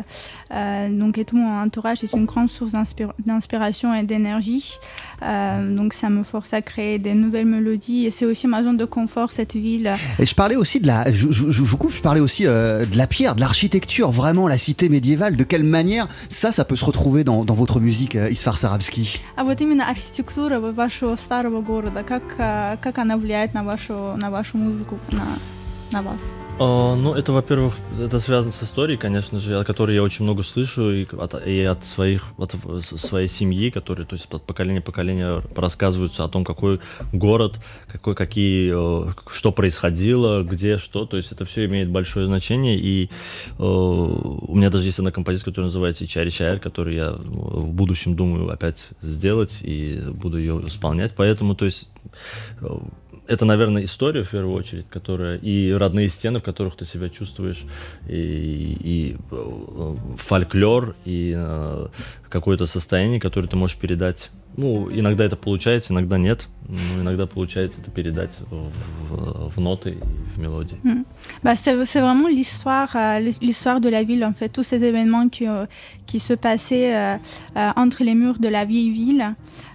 euh, 0.54 0.90
donc 0.90 1.18
et 1.18 1.26
tout 1.26 1.38
mon 1.38 1.62
entourage 1.62 2.04
est 2.04 2.14
une 2.14 2.26
grande 2.26 2.50
source 2.50 2.72
d'inspiration 3.20 3.94
et 3.94 4.04
d'énergie. 4.04 4.78
donc 5.22 5.94
ça 5.94 6.10
me 6.10 6.24
force 6.24 6.54
à 6.54 6.62
créer 6.62 7.00
des 7.00 7.14
nouvelles 7.14 7.46
mélodies 7.46 8.06
et 8.06 8.12
c'est 8.12 8.26
aussi 8.26 8.48
ma 8.48 8.64
zone 8.64 8.78
de 8.78 8.86
confort 8.86 9.32
cette 9.32 9.56
ville. 9.56 9.96
Et 10.20 10.26
je 10.26 10.36
parlais 10.36 10.56
aussi 10.56 10.80
de 10.80 10.88
la, 10.88 11.12
je, 11.12 11.28
vous 11.28 11.78
coupe, 11.78 11.94
je 11.94 12.02
parlais 12.02 12.22
aussi 12.22 12.44
de 12.44 12.98
la 12.98 13.08
pierre, 13.08 13.36
de 13.36 13.42
l'architecture, 13.42 14.12
vraiment 14.12 14.48
la 14.48 14.58
cité 14.58 14.90
médiévale. 14.90 15.36
De 15.36 15.44
quelle 15.44 15.64
manière 15.64 16.08
ça, 16.30 16.52
ça 16.52 16.66
peut 16.66 16.76
se 16.76 16.86
retrouver 16.86 17.24
dans, 17.24 17.46
dans 17.46 17.54
votre 17.54 17.80
musique, 17.80 18.16
Isfar 18.30 18.58
Sarab 18.58 18.82
А 19.38 19.44
вот 19.44 19.62
именно 19.62 19.90
архитектура 19.90 20.60
вашего 20.60 21.16
старого 21.16 21.62
города, 21.62 22.04
как, 22.04 22.24
как 22.38 22.98
она 22.98 23.18
влияет 23.18 23.54
на 23.54 23.64
вашу, 23.64 23.99
на 24.17 24.31
вашу 24.31 24.59
музыку, 24.59 24.99
на, 25.11 25.39
на 25.93 26.03
вас? 26.03 26.21
А, 26.63 26.95
ну, 26.95 27.15
это, 27.15 27.33
во-первых, 27.33 27.75
это 27.99 28.21
связано 28.21 28.53
с 28.53 28.63
историей, 28.63 28.99
конечно 28.99 29.39
же, 29.39 29.59
о 29.59 29.65
которой 29.65 29.95
я 29.95 30.03
очень 30.03 30.25
много 30.27 30.43
слышу 30.43 30.93
и 30.93 31.07
от, 31.11 31.47
и 31.47 31.63
от 31.63 31.85
своих, 31.85 32.27
от 32.37 32.55
своей 32.83 33.29
семьи, 33.29 33.71
которые, 33.71 34.07
то 34.07 34.13
есть 34.13 34.27
от 34.31 34.43
поколения 34.43 34.83
поколения 34.83 35.43
рассказываются 35.57 36.23
о 36.23 36.29
том, 36.29 36.45
какой 36.45 36.81
город, 37.15 37.59
какой, 37.91 38.15
какие, 38.15 38.75
э, 38.75 39.13
что 39.33 39.53
происходило, 39.53 40.43
где, 40.43 40.77
что, 40.77 41.07
то 41.07 41.17
есть 41.17 41.33
это 41.33 41.47
все 41.47 41.65
имеет 41.65 41.89
большое 41.89 42.27
значение, 42.27 42.79
и 42.79 43.09
э, 43.59 43.63
у 43.63 44.55
меня 44.55 44.69
даже 44.69 44.85
есть 44.85 44.99
одна 44.99 45.13
композиция, 45.13 45.47
которая 45.47 45.69
называется 45.69 46.07
Чари 46.07 46.29
Чайр, 46.29 46.61
которую 46.61 46.95
я 46.95 47.13
в 47.13 47.73
будущем 47.73 48.17
думаю 48.17 48.51
опять 48.51 48.91
сделать 49.01 49.61
и 49.63 49.99
буду 50.11 50.37
ее 50.37 50.61
исполнять, 50.67 51.13
поэтому, 51.17 51.55
то 51.55 51.65
есть 51.65 51.89
э, 52.61 52.69
это, 53.31 53.45
наверное, 53.45 53.85
история 53.85 54.25
в 54.25 54.31
первую 54.31 54.57
очередь, 54.57 54.87
которая 54.91 55.37
и 55.37 55.71
родные 55.71 56.09
стены, 56.09 56.41
в 56.41 56.43
которых 56.43 56.77
ты 56.77 56.85
себя 56.85 57.09
чувствуешь, 57.09 57.65
и, 58.09 58.77
и 58.81 59.17
э, 59.31 59.97
фольклор, 60.17 60.97
и 61.05 61.33
э, 61.37 61.87
какое-то 62.29 62.67
состояние, 62.67 63.21
которое 63.21 63.47
ты 63.47 63.57
можешь 63.57 63.77
передать. 63.77 64.31
Ну, 64.57 64.89
иногда 64.91 65.25
это 65.25 65.37
получается, 65.37 65.93
иногда 65.93 66.19
нет. 66.19 66.49
Но 66.69 67.03
иногда 67.03 67.27
получается 67.27 67.81
это 67.81 67.91
передать 67.91 68.37
в, 68.51 68.71
в, 69.09 69.51
в 69.57 69.61
ноты 69.61 69.91
и 69.91 69.99
в 70.35 70.39
мélodie. 70.39 70.77
Mm. 70.83 71.05
Bah, 71.43 71.57
c'est 71.57 72.01
vraiment 72.01 72.29
l'histoire 72.29 72.91
euh, 72.95 73.19
l'histoire 73.41 73.81
de 73.81 73.89
la 73.89 74.03
ville, 74.03 74.25
en 74.25 74.33
fait, 74.33 74.49
tous 74.49 74.63
ces 74.65 74.85
événements 74.85 75.29
qui, 75.29 75.47
euh, 75.47 75.67
qui 76.11 76.19
se 76.19 76.35
passaient 76.35 76.97
euh, 76.97 77.17
euh, 77.57 77.71
entre 77.77 78.03
les 78.03 78.15
murs 78.15 78.41
de 78.41 78.49
la 78.49 78.65
vieille 78.65 78.91
ville. 78.91 79.35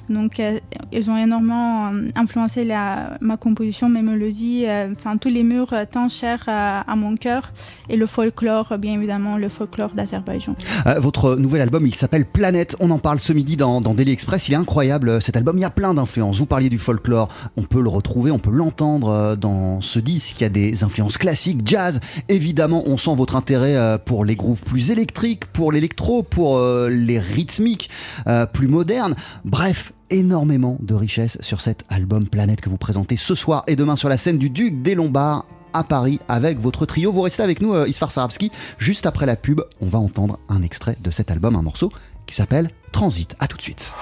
Donc, 0.09 0.39
euh, 0.39 0.59
ils 0.91 1.09
ont 1.09 1.17
énormément 1.17 1.91
influencé 2.15 2.63
ma 2.65 3.37
composition, 3.37 3.89
mes 3.89 4.03
mélodies, 4.03 4.65
enfin 4.91 5.17
tous 5.17 5.29
les 5.29 5.41
murs 5.41 5.73
tant 5.91 6.09
chers 6.09 6.43
à 6.47 6.95
mon 6.95 7.15
cœur 7.15 7.51
et 7.89 7.97
le 7.97 8.05
folklore, 8.05 8.77
bien 8.77 8.93
évidemment, 8.93 9.35
le 9.35 9.49
folklore 9.49 9.93
d'Azerbaïdjan. 9.95 10.53
votre 10.97 11.35
nouvel 11.37 11.61
album, 11.61 11.87
il 11.87 11.95
s'appelle 11.95 12.27
Planète. 12.27 12.75
On 12.79 12.91
en 12.91 12.99
parle 12.99 13.17
ce 13.17 13.33
midi 13.33 13.57
dans, 13.57 13.81
dans 13.81 13.95
Daily 13.95 14.11
Express. 14.11 14.47
Il 14.47 14.53
est 14.53 14.57
incroyable 14.57 15.19
cet 15.23 15.37
album. 15.37 15.57
Il 15.57 15.61
y 15.61 15.65
a 15.65 15.71
plein 15.71 15.95
d'influences. 15.95 16.37
Vous 16.37 16.45
parliez 16.45 16.69
du 16.69 16.77
folklore. 16.77 17.29
On 17.57 17.63
peut 17.63 17.81
le 17.81 17.89
retrouver, 17.89 18.29
on 18.29 18.37
peut 18.37 18.51
l'entendre 18.51 19.35
dans 19.35 19.81
ce 19.81 19.97
disque. 19.97 20.39
Il 20.39 20.43
y 20.43 20.47
a 20.47 20.49
des 20.49 20.83
influences 20.83 21.17
classiques, 21.17 21.61
jazz. 21.65 21.99
Évidemment, 22.29 22.83
on 22.85 22.97
sent 22.97 23.15
votre 23.15 23.35
intérêt 23.35 23.97
pour 24.05 24.23
les 24.23 24.35
grooves 24.35 24.61
plus 24.61 24.91
électriques, 24.91 25.45
pour 25.45 25.71
l'électro, 25.71 26.21
pour 26.29 26.59
les 26.59 27.19
rythmiques 27.19 27.89
plus 28.53 28.67
modernes. 28.67 29.15
Bref, 29.43 29.91
énormément 30.09 30.77
de 30.81 30.93
richesse 30.93 31.37
sur 31.41 31.61
cet 31.61 31.83
album 31.89 32.27
Planète 32.27 32.61
que 32.61 32.69
vous 32.69 32.77
présentez 32.77 33.17
ce 33.17 33.35
soir 33.35 33.63
et 33.67 33.75
demain 33.75 33.95
sur 33.95 34.09
la 34.09 34.17
scène 34.17 34.37
du 34.37 34.49
Duc 34.49 34.81
des 34.81 34.95
Lombards 34.95 35.45
à 35.75 35.83
Paris 35.83 36.19
avec 36.27 36.59
votre 36.59 36.85
trio. 36.85 37.11
Vous 37.11 37.21
restez 37.21 37.43
avec 37.43 37.61
nous, 37.61 37.73
euh, 37.73 37.87
Isfar 37.87 38.11
Sarabski. 38.11 38.51
Juste 38.77 39.05
après 39.05 39.25
la 39.25 39.35
pub, 39.35 39.61
on 39.81 39.87
va 39.87 39.99
entendre 39.99 40.39
un 40.49 40.61
extrait 40.63 40.97
de 41.01 41.11
cet 41.11 41.29
album, 41.29 41.55
un 41.55 41.61
morceau 41.61 41.91
qui 42.25 42.33
s'appelle 42.35 42.69
Transit. 42.91 43.35
A 43.39 43.47
tout 43.47 43.57
de 43.57 43.61
suite. 43.61 43.93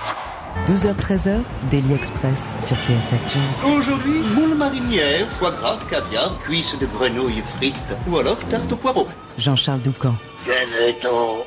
12h-13h, 0.68 1.42
Daily 1.72 1.94
Express 1.94 2.56
sur 2.62 2.78
TSF 2.78 3.22
Jazz. 3.28 3.74
Aujourd'hui, 3.76 4.20
moule 4.36 4.56
marinière, 4.56 5.28
foie 5.28 5.52
gras, 5.52 5.80
caviar, 5.90 6.38
cuisses 6.40 6.78
de 6.80 6.86
grenouille 6.86 7.42
frites 7.58 7.98
ou 8.08 8.18
alors 8.18 8.38
tarte 8.50 8.72
au 8.72 8.76
poireau. 8.76 9.08
Jean-Charles 9.40 9.82
Doucan. 9.82 10.14
Que 10.46 10.52
veut-on 10.52 11.44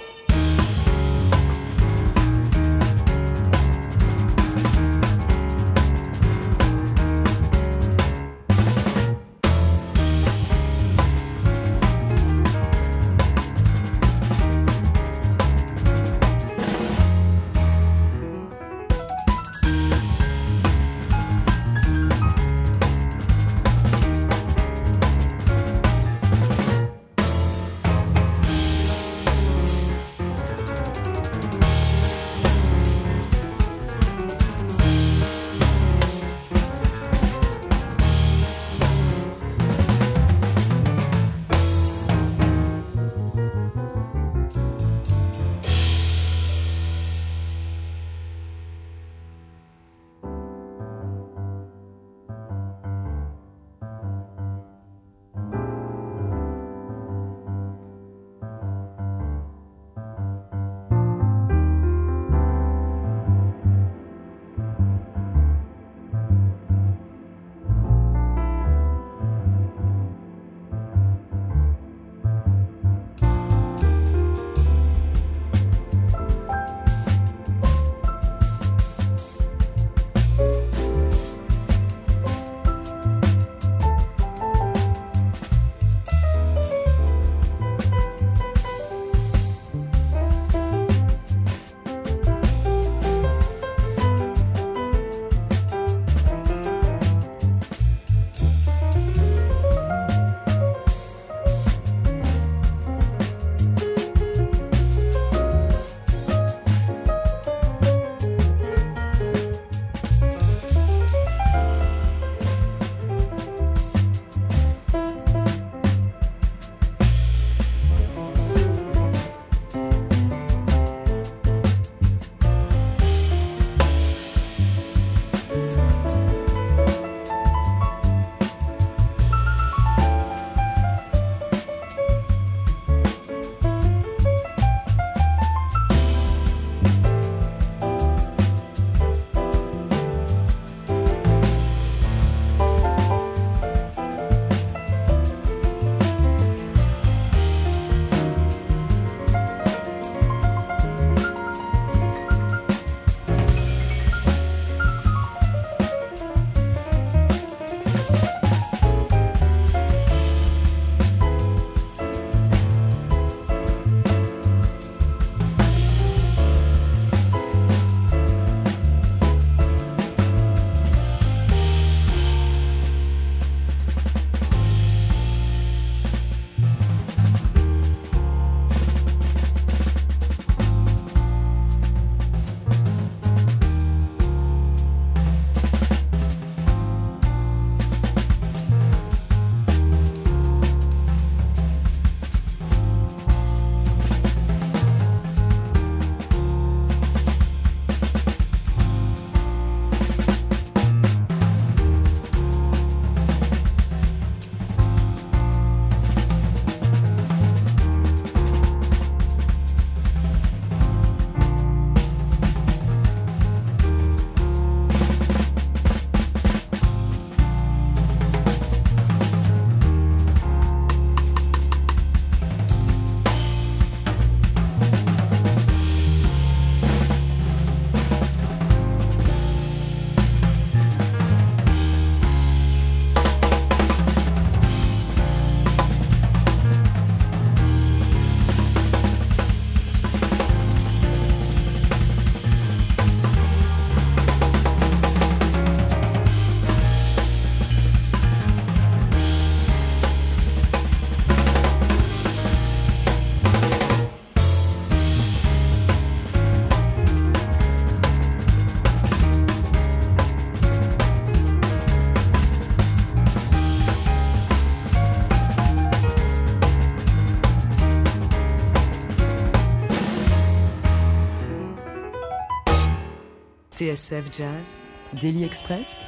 TSF 273.96 274.24
Jazz, 274.30 274.80
Daily 275.22 275.44
Express, 275.44 276.02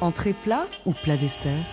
entrée 0.00 0.34
plat 0.44 0.66
ou 0.84 0.92
plat 0.92 1.16
dessert? 1.16 1.64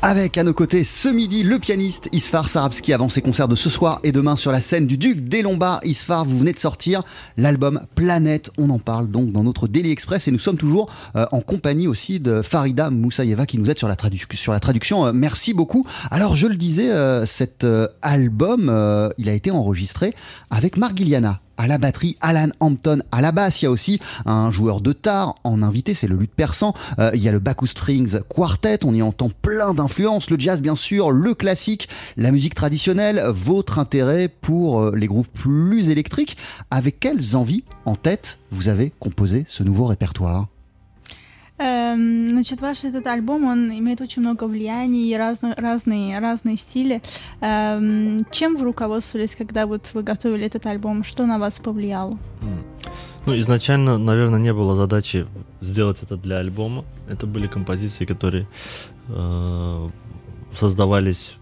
Avec 0.00 0.38
à 0.38 0.44
nos 0.44 0.54
côtés 0.54 0.84
ce 0.84 1.08
midi 1.08 1.42
le 1.42 1.58
pianiste 1.58 2.08
Isfar 2.12 2.48
Sarabski 2.48 2.92
avant 2.92 3.08
ses 3.08 3.20
concerts 3.20 3.48
de 3.48 3.56
ce 3.56 3.68
soir 3.68 3.98
et 4.04 4.12
demain 4.12 4.36
sur 4.36 4.52
la 4.52 4.60
scène 4.60 4.86
du 4.86 4.96
Duc 4.96 5.24
des 5.24 5.42
Lombards. 5.42 5.80
Isfar, 5.82 6.24
vous 6.24 6.38
venez 6.38 6.52
de 6.52 6.58
sortir 6.58 7.02
l'album 7.36 7.80
Planète. 7.96 8.50
On 8.58 8.70
en 8.70 8.78
parle 8.78 9.10
donc 9.10 9.32
dans 9.32 9.42
notre 9.42 9.66
Daily 9.66 9.90
Express 9.90 10.28
et 10.28 10.30
nous 10.30 10.38
sommes 10.38 10.56
toujours 10.56 10.88
euh, 11.16 11.26
en 11.32 11.40
compagnie 11.40 11.88
aussi 11.88 12.20
de 12.20 12.40
Farida 12.40 12.90
Moussaïeva 12.90 13.46
qui 13.46 13.58
nous 13.58 13.68
aide 13.70 13.78
sur 13.78 13.88
la, 13.88 13.96
traduction. 13.96 15.06
Euh, 15.06 15.12
merci 15.12 15.52
beaucoup. 15.52 15.84
Alors 16.12 16.36
je 16.36 16.46
le 16.46 16.56
disais, 16.56 16.92
euh, 16.92 17.26
cet 17.26 17.66
album, 18.02 19.12
il 19.18 19.28
a 19.28 19.32
été 19.32 19.50
enregistré 19.50 20.14
avec 20.48 20.76
Margiliana 20.76 21.40
à 21.60 21.66
la 21.66 21.76
batterie, 21.76 22.16
Alan 22.22 22.48
Hampton 22.60 23.00
à 23.12 23.20
la 23.20 23.32
basse. 23.32 23.60
Il 23.60 23.66
y 23.66 23.68
a 23.68 23.70
aussi 23.70 24.00
un 24.24 24.50
joueur 24.50 24.80
de 24.80 24.94
tar 24.94 25.34
en 25.44 25.62
invité, 25.62 25.92
c'est 25.92 26.06
le 26.06 26.16
luth 26.16 26.30
persan. 26.34 26.72
Euh, 26.98 27.10
il 27.12 27.20
y 27.20 27.28
a 27.28 27.32
le 27.32 27.38
Baku 27.38 27.66
Strings 27.66 28.20
Quartet, 28.30 28.78
on 28.84 28.94
y 28.94 29.02
entend 29.02 29.30
plein 29.42 29.74
d'influences. 29.74 30.30
Le 30.30 30.38
jazz, 30.38 30.62
bien 30.62 30.74
sûr, 30.74 31.10
le 31.10 31.34
classique, 31.34 31.90
la 32.16 32.30
musique 32.30 32.54
traditionnelle. 32.54 33.22
Votre 33.28 33.78
intérêt 33.78 34.28
pour 34.28 34.80
euh, 34.80 34.94
les 34.96 35.06
groupes 35.06 35.28
plus 35.34 35.90
électriques. 35.90 36.38
Avec 36.70 36.98
quelles 36.98 37.36
envies 37.36 37.64
en 37.84 37.94
tête 37.94 38.38
vous 38.50 38.68
avez 38.68 38.90
composé 38.98 39.44
ce 39.46 39.62
nouveau 39.62 39.84
répertoire? 39.84 40.48
Эм, 41.62 42.30
значит, 42.30 42.62
ваш 42.62 42.84
этот 42.84 43.06
альбом, 43.06 43.44
он 43.44 43.70
имеет 43.70 44.00
очень 44.00 44.22
много 44.22 44.44
влияний, 44.44 45.14
разно, 45.18 45.54
разные, 45.58 46.18
разные 46.18 46.56
стили. 46.56 47.02
Эм, 47.42 48.20
чем 48.30 48.56
вы 48.56 48.64
руководствовались, 48.64 49.36
когда 49.36 49.66
вот 49.66 49.90
вы 49.92 50.02
готовили 50.02 50.46
этот 50.46 50.64
альбом? 50.64 51.04
Что 51.04 51.26
на 51.26 51.38
вас 51.38 51.58
повлияло? 51.62 52.18
Ну, 53.26 53.38
изначально, 53.38 53.98
наверное, 53.98 54.40
не 54.40 54.54
было 54.54 54.74
задачи 54.74 55.26
сделать 55.60 56.02
это 56.02 56.16
для 56.16 56.38
альбома. 56.38 56.86
Это 57.10 57.26
были 57.26 57.46
композиции, 57.46 58.06
которые 58.06 58.48
э, 59.08 59.88
создавались 60.54 61.34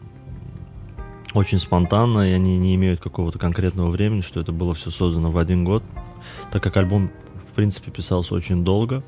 очень 1.34 1.60
спонтанно, 1.60 2.28
и 2.28 2.32
они 2.32 2.58
не 2.58 2.74
имеют 2.74 3.00
какого-то 3.00 3.38
конкретного 3.38 3.90
времени, 3.90 4.22
что 4.22 4.40
это 4.40 4.50
было 4.50 4.74
все 4.74 4.90
создано 4.90 5.30
в 5.30 5.38
один 5.38 5.64
год, 5.64 5.84
так 6.50 6.60
как 6.60 6.76
альбом, 6.76 7.12
в 7.52 7.54
принципе, 7.54 7.92
писался 7.92 8.34
очень 8.34 8.64
долго. 8.64 9.04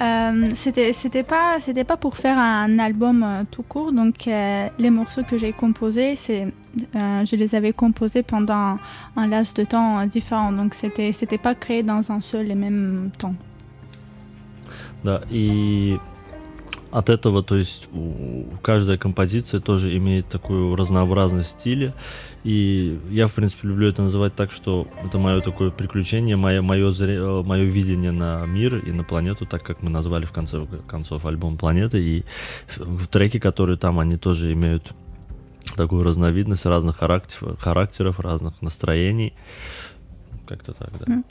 Euh, 0.00 0.46
c'était 0.54 0.92
c'était 0.92 1.22
pas 1.22 1.60
c'était 1.60 1.84
pas 1.84 1.96
pour 1.96 2.16
faire 2.16 2.38
un 2.38 2.78
album 2.78 3.22
euh, 3.22 3.42
tout 3.50 3.62
court 3.62 3.92
donc 3.92 4.26
euh, 4.26 4.68
les 4.78 4.90
morceaux 4.90 5.22
que 5.22 5.36
j'ai 5.36 5.52
composés 5.52 6.16
c'est 6.16 6.48
je 6.94 7.36
les 7.36 7.54
avais 7.54 7.74
composés 7.74 8.22
pendant 8.22 8.78
un 9.16 9.26
laps 9.26 9.52
de 9.52 9.64
temps 9.64 10.06
différent 10.06 10.52
donc 10.52 10.72
c'était 10.72 11.12
c'était 11.12 11.36
pas 11.36 11.54
créé 11.54 11.82
dans 11.82 12.10
un 12.10 12.20
seul 12.22 12.50
et 12.50 12.54
même 12.54 13.10
temps. 13.18 13.34
Да, 15.04 15.20
и 15.30 15.98
От 16.91 17.09
этого, 17.09 17.43
то 17.43 17.55
есть 17.55 17.87
каждая 18.61 18.97
композиция 18.97 19.59
тоже 19.59 19.95
имеет 19.97 20.27
такую 20.27 20.75
разнообразность 20.75 21.49
стиля. 21.49 21.93
И 22.43 22.97
я, 23.09 23.27
в 23.27 23.33
принципе, 23.33 23.67
люблю 23.67 23.89
это 23.89 24.01
называть 24.03 24.35
так, 24.35 24.51
что 24.51 24.87
это 25.03 25.17
мое 25.17 25.41
такое 25.41 25.69
приключение, 25.69 26.37
мое, 26.37 26.61
мое, 26.61 26.91
зре... 26.91 27.21
мое 27.43 27.63
видение 27.63 28.11
на 28.11 28.45
мир 28.45 28.77
и 28.77 28.91
на 28.91 29.03
планету, 29.03 29.45
так 29.45 29.63
как 29.63 29.81
мы 29.81 29.89
назвали 29.89 30.25
в 30.25 30.31
конце 30.31 30.65
концов 30.87 31.25
альбом 31.25 31.57
«Планета». 31.57 31.97
И 31.97 32.23
треки, 33.11 33.39
которые 33.39 33.77
там, 33.77 33.99
они 33.99 34.17
тоже 34.17 34.53
имеют 34.53 34.93
такую 35.75 36.03
разновидность 36.03 36.65
разных 36.65 36.97
характеров, 36.97 37.59
характеров 37.59 38.19
разных 38.19 38.61
настроений. 38.61 39.33
Как-то 40.45 40.71
так, 40.71 40.91
да. 41.05 41.23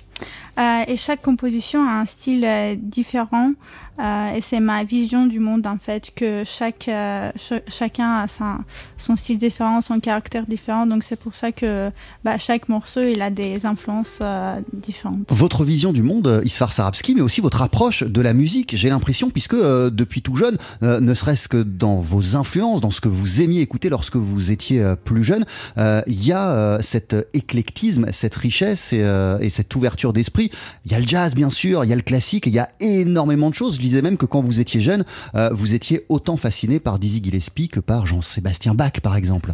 Euh, 0.58 0.84
et 0.88 0.96
chaque 0.96 1.20
composition 1.20 1.86
a 1.86 1.92
un 2.00 2.06
style 2.06 2.42
euh, 2.46 2.76
différent 2.78 3.52
euh, 4.00 4.34
et 4.34 4.40
c'est 4.40 4.60
ma 4.60 4.84
vision 4.84 5.26
du 5.26 5.38
monde 5.38 5.66
en 5.66 5.76
fait 5.76 6.12
que 6.14 6.44
chaque, 6.46 6.90
chacun 7.68 8.24
a 8.24 8.26
son 8.96 9.16
style 9.16 9.36
différent, 9.36 9.80
son 9.82 10.00
caractère 10.00 10.46
différent 10.46 10.86
donc 10.86 11.02
c'est 11.02 11.18
pour 11.18 11.34
ça 11.34 11.52
que 11.52 11.90
bah, 12.24 12.38
chaque 12.38 12.68
morceau 12.70 13.02
il 13.02 13.20
a 13.20 13.30
des 13.30 13.66
influences 13.66 14.20
différentes. 14.72 15.30
Votre 15.30 15.64
vision 15.64 15.92
du 15.92 16.02
monde, 16.02 16.42
Isfar 16.44 16.72
Sarabski, 16.72 17.14
mais 17.14 17.22
aussi 17.22 17.40
votre 17.40 17.62
approche 17.62 18.02
de 18.02 18.20
la 18.20 18.32
musique, 18.32 18.76
j'ai 18.76 18.88
l'impression 18.88 19.30
puisque 19.30 19.56
depuis 19.56 20.22
tout 20.22 20.36
jeune, 20.36 20.58
ne 20.82 21.14
serait-ce 21.14 21.48
que 21.48 21.62
dans 21.62 22.00
vos 22.00 22.36
influences, 22.36 22.80
dans 22.80 22.90
ce 22.90 23.00
que 23.00 23.08
vous 23.08 23.40
aimiez 23.40 23.60
écouter 23.60 23.88
lorsque 23.88 24.16
vous 24.16 24.50
étiez 24.50 24.94
plus 25.04 25.24
jeune, 25.24 25.44
il 25.78 26.24
y 26.24 26.32
a 26.32 26.78
cet 26.82 27.16
éclectisme, 27.32 28.06
cette 28.12 28.36
richesse 28.36 28.92
et, 28.92 29.00
et 29.40 29.50
cette 29.50 29.74
ouverture 29.74 30.05
d'esprit. 30.13 30.51
Il 30.85 30.91
y 30.91 30.95
a 30.95 30.99
le 30.99 31.07
jazz, 31.07 31.33
bien 31.33 31.49
sûr, 31.49 31.83
il 31.83 31.89
y 31.89 31.93
a 31.93 31.95
le 31.95 32.01
classique, 32.01 32.45
il 32.45 32.53
y 32.53 32.59
a 32.59 32.69
énormément 32.79 33.49
de 33.49 33.55
choses. 33.55 33.75
Je 33.75 33.81
disais 33.81 34.01
même 34.01 34.17
que 34.17 34.25
quand 34.25 34.41
vous 34.41 34.59
étiez 34.59 34.81
jeune, 34.81 35.05
euh, 35.35 35.49
vous 35.51 35.73
étiez 35.73 36.05
autant 36.09 36.37
fasciné 36.37 36.79
par 36.79 36.99
Dizzy 36.99 37.23
Gillespie 37.23 37.69
que 37.69 37.79
par 37.79 38.05
Jean-Sébastien 38.05 38.73
Bach, 38.73 39.01
par 39.01 39.15
exemple. 39.15 39.53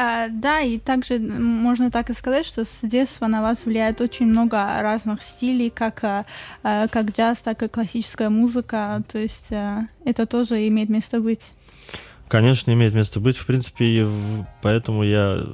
А, 0.00 0.28
да, 0.28 0.60
и 0.60 0.78
также 0.78 1.18
можно 1.18 1.90
так 1.90 2.08
и 2.08 2.12
сказать, 2.14 2.46
что 2.46 2.64
с 2.64 2.80
детства 2.82 3.26
на 3.26 3.42
вас 3.42 3.64
влияет 3.64 4.00
очень 4.00 4.26
много 4.26 4.56
разных 4.80 5.22
стилей, 5.22 5.70
как, 5.70 6.04
а, 6.04 6.24
как 6.62 7.10
джаз, 7.10 7.42
так 7.42 7.64
и 7.64 7.68
классическая 7.68 8.28
музыка. 8.28 9.02
То 9.10 9.18
есть 9.18 9.50
а, 9.50 9.88
это 10.04 10.24
тоже 10.26 10.68
имеет 10.68 10.88
место 10.88 11.20
быть. 11.20 11.52
Конечно, 12.28 12.70
имеет 12.70 12.94
место 12.94 13.18
быть. 13.18 13.36
В 13.38 13.44
принципе, 13.44 14.06
поэтому 14.62 15.02
я 15.02 15.44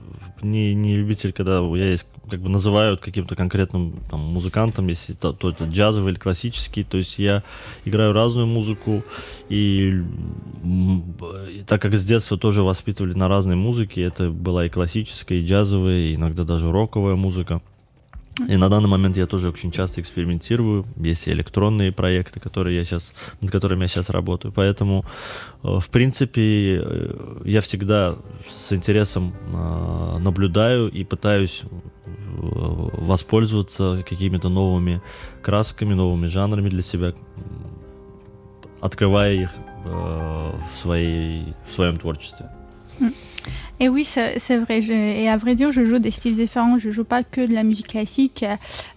не, 0.43 0.75
не 0.75 0.97
любитель, 0.97 1.33
когда 1.33 1.61
я 1.61 1.93
есть, 1.93 2.07
как 2.30 2.40
бы 2.40 2.50
называют 2.50 3.02
каким-то 3.02 3.36
конкретным 3.36 4.00
там, 4.10 4.20
музыкантом, 4.20 4.88
если 4.88 5.14
то, 5.14 5.34
то 5.34 5.50
это 5.50 5.66
джазовый 5.66 6.14
или 6.14 6.20
классический. 6.20 6.84
То 6.84 6.98
есть 6.98 7.20
я 7.20 7.44
играю 7.86 8.14
разную 8.14 8.48
музыку, 8.48 9.04
и, 9.50 10.04
и 10.64 11.64
так 11.68 11.82
как 11.82 11.96
с 11.96 12.06
детства 12.06 12.38
тоже 12.38 12.64
воспитывали 12.64 13.14
на 13.14 13.28
разной 13.28 13.56
музыке, 13.56 14.02
это 14.02 14.30
была 14.30 14.66
и 14.66 14.70
классическая, 14.70 15.40
и 15.40 15.46
джазовая, 15.46 16.00
и 16.00 16.16
иногда 16.16 16.44
даже 16.44 16.72
роковая 16.72 17.16
музыка. 17.16 17.62
И 18.48 18.58
на 18.58 18.70
данный 18.70 18.90
момент 18.90 19.18
я 19.18 19.26
тоже 19.26 19.50
очень 19.50 19.72
часто 19.72 20.02
экспериментирую. 20.02 20.86
Есть 20.98 21.28
и 21.28 21.32
электронные 21.32 21.92
проекты, 21.92 22.40
которые 22.40 22.78
я 22.78 22.86
сейчас, 22.86 23.14
над 23.42 23.52
которыми 23.52 23.82
я 23.82 23.88
сейчас 23.88 24.10
работаю. 24.10 24.54
Поэтому, 24.54 25.06
э, 25.64 25.80
в 25.80 25.90
принципе, 25.90 26.82
э, 26.82 27.42
я 27.46 27.62
всегда 27.62 28.16
с 28.68 28.74
интересом 28.74 29.34
э, 29.52 30.18
наблюдаю 30.20 30.90
и 30.90 31.04
пытаюсь 31.04 31.64
воспользоваться 32.42 34.04
какими-то 34.08 34.50
новыми 34.50 35.02
красками, 35.42 35.94
новыми 35.94 36.28
жанрами 36.28 36.70
для 36.70 36.82
себя, 36.82 37.14
открывая 38.80 39.34
их 39.34 39.50
в, 39.84 40.78
своей, 40.82 41.54
в 41.70 41.74
своем 41.74 41.98
творчестве. 41.98 42.50
Et 43.82 43.88
oui, 43.88 44.04
c'est 44.04 44.58
vrai. 44.58 44.82
et 44.82 45.30
à 45.30 45.38
vrai 45.38 45.56
dire, 45.56 45.72
je 45.72 45.86
joue 45.86 46.00
des 46.00 46.12
styles 46.12 46.36
différents. 46.36 46.78
Je 46.78 46.92
joue 46.92 47.06
pas 47.06 47.24
que 47.24 47.48
de 47.48 47.54
la 47.54 47.64
musique 47.64 47.88
classique. 47.88 48.44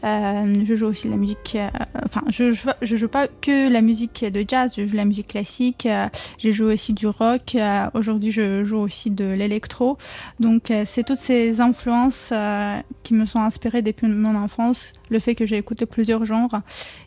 Euh, 0.02 0.64
je 0.66 0.74
joue 0.74 0.86
aussi 0.86 1.06
de 1.06 1.12
la 1.12 1.18
musique. 1.18 1.52
Euh, 1.54 1.68
enfin, 2.04 2.22
je, 2.28 2.52
je, 2.82 2.96
joue 2.96 3.06
pas 3.06 3.28
que 3.28 3.70
la 3.70 3.80
musique 3.80 4.24
de 4.24 4.44
jazz. 4.46 4.72
Je 4.76 4.84
joue 4.84 4.96
la 4.96 5.04
musique 5.04 5.28
classique. 5.28 5.86
Euh, 5.86 6.08
j'ai 6.38 6.50
joué 6.50 6.74
aussi 6.74 6.94
du 6.94 7.06
rock. 7.06 7.56
Aujourd'hui, 7.94 8.32
je 8.32 8.64
joue 8.64 8.78
aussi 8.78 9.10
de 9.10 9.24
l'électro. 9.24 9.98
Donc, 10.40 10.72
c'est 10.84 11.04
toutes 11.04 11.18
ces 11.18 11.60
influences 11.60 12.32
qui 13.04 13.14
me 13.14 13.24
sont 13.24 13.38
inspirées 13.38 13.82
depuis 13.82 14.08
mon 14.08 14.34
enfance. 14.34 14.92
Le 15.10 15.20
fait 15.20 15.36
que 15.36 15.46
j'ai 15.46 15.58
écouté 15.58 15.86
plusieurs 15.86 16.26
genres. 16.26 16.60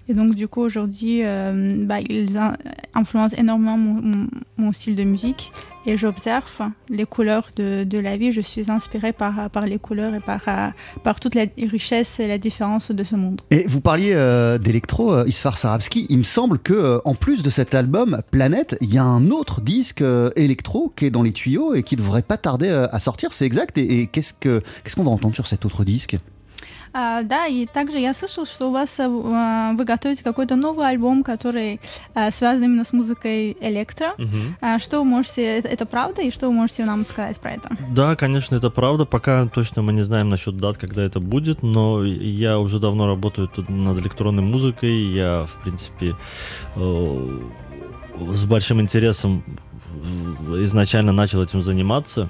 Et 0.08 0.14
donc, 0.14 0.36
du 0.36 0.48
coup, 0.48 0.62
aujourd'hui, 0.62 1.24
bah, 1.24 2.00
ils 2.00 2.40
influencent 2.94 3.36
énormément 3.38 3.78
mon 4.58 4.72
style 4.72 4.96
de 4.96 5.04
musique. 5.04 5.52
Et 5.88 5.98
j'observe 5.98 6.72
les 6.90 7.06
couleurs 7.06 7.50
de 7.56 7.65
de, 7.86 8.00
la 8.00 8.18
vie, 8.18 8.32
je 8.32 8.42
suis 8.42 8.70
inspirée 8.70 9.14
par, 9.14 9.50
les 9.66 9.80
couleurs 9.80 10.14
et 10.14 10.20
par, 10.20 10.42
par 11.04 11.20
toute 11.20 11.36
la 11.36 11.46
richesse 11.58 12.20
et 12.20 12.28
la 12.28 12.38
différence 12.38 12.92
de 12.92 13.04
ce 13.04 13.16
monde. 13.16 13.42
Et 13.52 13.66
vous 13.68 13.82
parliez 13.82 14.14
euh, 14.14 14.58
d'électro, 14.58 15.14
euh, 15.14 15.28
Isfar 15.28 15.58
Sarabski. 15.58 16.08
Il 16.10 16.20
me 16.20 16.24
semble 16.24 16.60
que 16.60 16.74
euh, 16.74 17.00
en 17.06 17.16
plus 17.16 17.44
de 17.44 17.50
cet 17.50 17.76
album 17.76 18.22
Planète, 18.32 18.78
il 18.82 18.94
y 18.94 18.98
a 18.98 19.04
un 19.04 19.32
autre 19.32 19.62
disque 19.62 20.04
électro 20.36 20.92
qui 20.96 21.06
est 21.06 21.10
dans 21.10 21.24
les 21.24 21.32
tuyaux 21.32 21.74
et 21.74 21.84
qui 21.84 21.96
devrait 21.96 22.22
pas 22.22 22.38
tarder 22.38 22.70
à 22.70 23.00
sortir. 23.00 23.34
C'est 23.34 23.46
exact. 23.46 23.78
Et, 23.78 24.02
et 24.02 24.08
qu'est-ce 24.08 24.34
que 24.34 24.62
qu'est-ce 24.84 24.96
qu'on 24.96 25.04
va 25.04 25.12
entendre 25.12 25.36
sur 25.36 25.48
cet 25.48 25.66
autre 25.66 25.84
disque? 25.84 26.18
А, 26.98 27.24
да, 27.24 27.46
и 27.46 27.66
также 27.66 28.00
я 28.00 28.14
слышал, 28.14 28.46
что 28.46 28.70
у 28.70 28.72
вас 28.72 28.96
а, 29.00 29.74
вы 29.74 29.84
готовите 29.84 30.24
какой-то 30.24 30.56
новый 30.56 30.88
альбом, 30.88 31.24
который 31.24 31.82
а, 32.14 32.32
связан 32.32 32.64
именно 32.64 32.86
с 32.86 32.94
музыкой 32.94 33.58
электро. 33.60 34.14
Угу. 34.18 34.56
А, 34.62 34.80
что 34.80 35.00
вы 35.00 35.04
можете, 35.04 35.60
это 35.60 35.86
правда, 35.86 36.22
и 36.22 36.32
что 36.32 36.48
вы 36.48 36.54
можете 36.54 36.86
нам 36.86 37.06
сказать 37.06 37.38
про 37.42 37.52
это? 37.52 37.70
Да, 37.90 38.16
конечно, 38.16 38.56
это 38.56 38.70
правда. 38.70 39.04
Пока 39.04 39.46
точно 39.48 39.82
мы 39.82 39.92
не 39.92 40.04
знаем 40.04 40.30
насчет 40.30 40.56
дат, 40.56 40.78
когда 40.78 41.04
это 41.04 41.20
будет, 41.20 41.64
но 41.64 42.02
я 42.06 42.60
уже 42.60 42.80
давно 42.80 43.08
работаю 43.08 43.50
тут 43.50 43.68
над 43.68 43.98
электронной 44.00 44.44
музыкой. 44.44 44.96
Я, 45.12 45.48
в 45.48 45.64
принципе, 45.64 46.16
э, 46.78 47.40
с 48.32 48.46
большим 48.46 48.80
интересом 48.80 49.44
изначально 50.64 51.12
начал 51.12 51.44
этим 51.44 51.62
заниматься. 51.62 52.30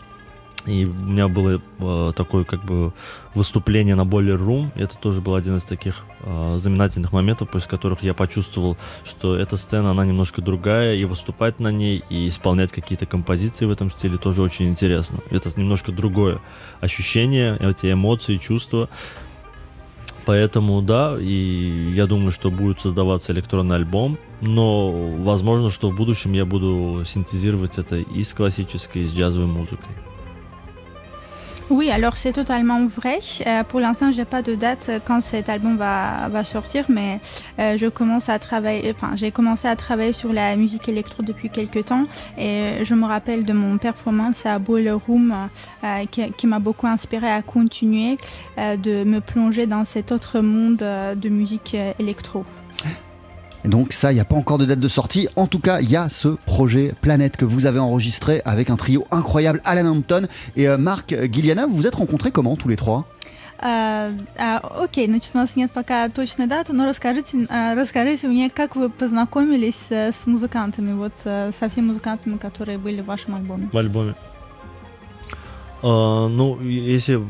И 0.65 0.85
у 0.85 0.93
меня 0.93 1.27
было 1.27 1.61
э, 1.79 2.13
такое 2.15 2.43
как 2.43 2.63
бы 2.65 2.91
выступление 3.35 3.95
на 3.95 4.01
Boiler 4.01 4.37
Room. 4.37 4.69
Это 4.75 4.95
тоже 4.97 5.21
был 5.21 5.35
один 5.35 5.57
из 5.57 5.63
таких 5.63 6.03
э, 6.21 6.55
знаменательных 6.57 7.11
моментов, 7.11 7.49
после 7.49 7.69
которых 7.69 8.01
я 8.01 8.13
почувствовал, 8.13 8.77
что 9.03 9.35
эта 9.35 9.57
сцена, 9.57 9.91
она 9.91 10.05
немножко 10.05 10.41
другая, 10.41 10.95
и 10.95 11.05
выступать 11.05 11.59
на 11.59 11.71
ней, 11.71 12.03
и 12.09 12.27
исполнять 12.27 12.71
какие-то 12.71 13.05
композиции 13.05 13.65
в 13.65 13.71
этом 13.71 13.91
стиле 13.91 14.17
тоже 14.17 14.41
очень 14.41 14.67
интересно. 14.69 15.19
Это 15.29 15.51
немножко 15.55 15.91
другое 15.91 16.39
ощущение, 16.81 17.57
эти 17.59 17.91
эмоции, 17.91 18.37
чувства. 18.37 18.89
Поэтому 20.25 20.81
да, 20.81 21.15
и 21.19 21.91
я 21.93 22.07
думаю, 22.07 22.31
что 22.31 22.49
будет 22.49 22.79
создаваться 22.79 23.31
электронный 23.31 23.75
альбом, 23.75 24.17
но 24.41 24.91
возможно, 24.91 25.69
что 25.69 25.91
в 25.91 25.95
будущем 25.95 26.33
я 26.33 26.45
буду 26.45 27.03
синтезировать 27.05 27.77
это 27.77 27.97
и 27.97 28.23
с 28.23 28.33
классической, 28.33 29.03
и 29.03 29.05
с 29.05 29.13
джазовой 29.13 29.45
музыкой. 29.45 29.93
Oui, 31.71 31.89
alors 31.89 32.15
c'est 32.15 32.33
totalement 32.33 32.85
vrai. 32.85 33.19
Euh, 33.47 33.63
pour 33.63 33.79
l'instant, 33.79 34.11
j'ai 34.11 34.25
pas 34.25 34.43
de 34.43 34.53
date 34.53 34.91
quand 35.03 35.19
cet 35.21 35.49
album 35.49 35.77
va, 35.77 36.43
sortir, 36.43 36.85
mais 36.89 37.19
euh, 37.59 37.75
je 37.75 37.87
commence 37.87 38.29
à 38.29 38.37
travailler. 38.37 38.93
J'ai 39.15 39.31
commencé 39.31 39.67
à 39.67 39.75
travailler 39.75 40.11
sur 40.11 40.31
la 40.31 40.55
musique 40.57 40.87
électro 40.87 41.23
depuis 41.23 41.49
quelques 41.49 41.85
temps, 41.85 42.03
et 42.37 42.83
je 42.83 42.93
me 42.93 43.05
rappelle 43.05 43.45
de 43.45 43.53
mon 43.53 43.79
performance 43.79 44.45
à 44.45 44.59
Boiler 44.59 44.91
Room 44.91 45.33
euh, 45.83 46.05
qui, 46.11 46.47
m'a 46.47 46.59
beaucoup 46.59 46.85
inspiré 46.85 47.31
à 47.31 47.41
continuer 47.41 48.17
de 48.57 49.03
me 49.03 49.19
plonger 49.19 49.65
dans 49.65 49.85
cet 49.85 50.11
autre 50.11 50.41
monde 50.41 50.77
de 50.77 51.29
musique 51.29 51.75
électro. 51.97 52.45
Et 53.64 53.68
donc 53.68 53.92
ça, 53.92 54.10
il 54.10 54.14
n'y 54.14 54.20
a 54.20 54.24
pas 54.24 54.36
encore 54.36 54.58
de 54.58 54.64
date 54.64 54.80
de 54.80 54.88
sortie. 54.88 55.28
En 55.36 55.46
tout 55.46 55.58
cas, 55.58 55.80
il 55.80 55.90
y 55.90 55.96
a 55.96 56.08
ce 56.08 56.28
projet 56.28 56.94
Planète 57.00 57.36
que 57.36 57.44
vous 57.44 57.66
avez 57.66 57.78
enregistré 57.78 58.40
avec 58.44 58.70
un 58.70 58.76
trio 58.76 59.06
incroyable, 59.10 59.60
Alan 59.64 59.86
Hampton 59.86 60.26
et 60.56 60.68
euh, 60.68 60.78
Marc 60.78 61.14
Gilliana. 61.30 61.66
Vous 61.66 61.76
vous 61.76 61.86
êtes 61.86 61.94
rencontrés 61.94 62.30
comment 62.30 62.56
tous 62.56 62.68
les 62.68 62.76
trois 62.76 63.06
А, 63.62 64.08
а, 64.38 64.62
окей, 64.82 65.06
значит, 65.06 65.32
у 65.34 65.38
нас 65.38 65.54
нет 65.54 65.70
пока 65.70 66.08
точной 66.08 66.46
даты, 66.46 66.72
но 66.72 66.86
расскажите, 66.86 67.46
а, 67.50 67.74
расскажите 67.74 68.26
мне, 68.26 68.48
как 68.48 68.74
вы 68.74 68.88
познакомились 68.88 69.90
э, 69.90 70.12
с 70.12 70.26
музыкантами, 70.26 70.94
вот 70.94 71.12
э, 71.24 71.50
со 71.58 71.68
всеми 71.68 71.88
музыкантами, 71.88 72.38
которые 72.38 72.78
были 72.78 73.02
в 73.02 73.04
вашем 73.04 73.34
альбоме. 73.34 73.68
В 73.70 73.76
альбоме. 73.76 74.14
А, 75.87 76.27
ну, 76.27 76.59
если 76.61 77.21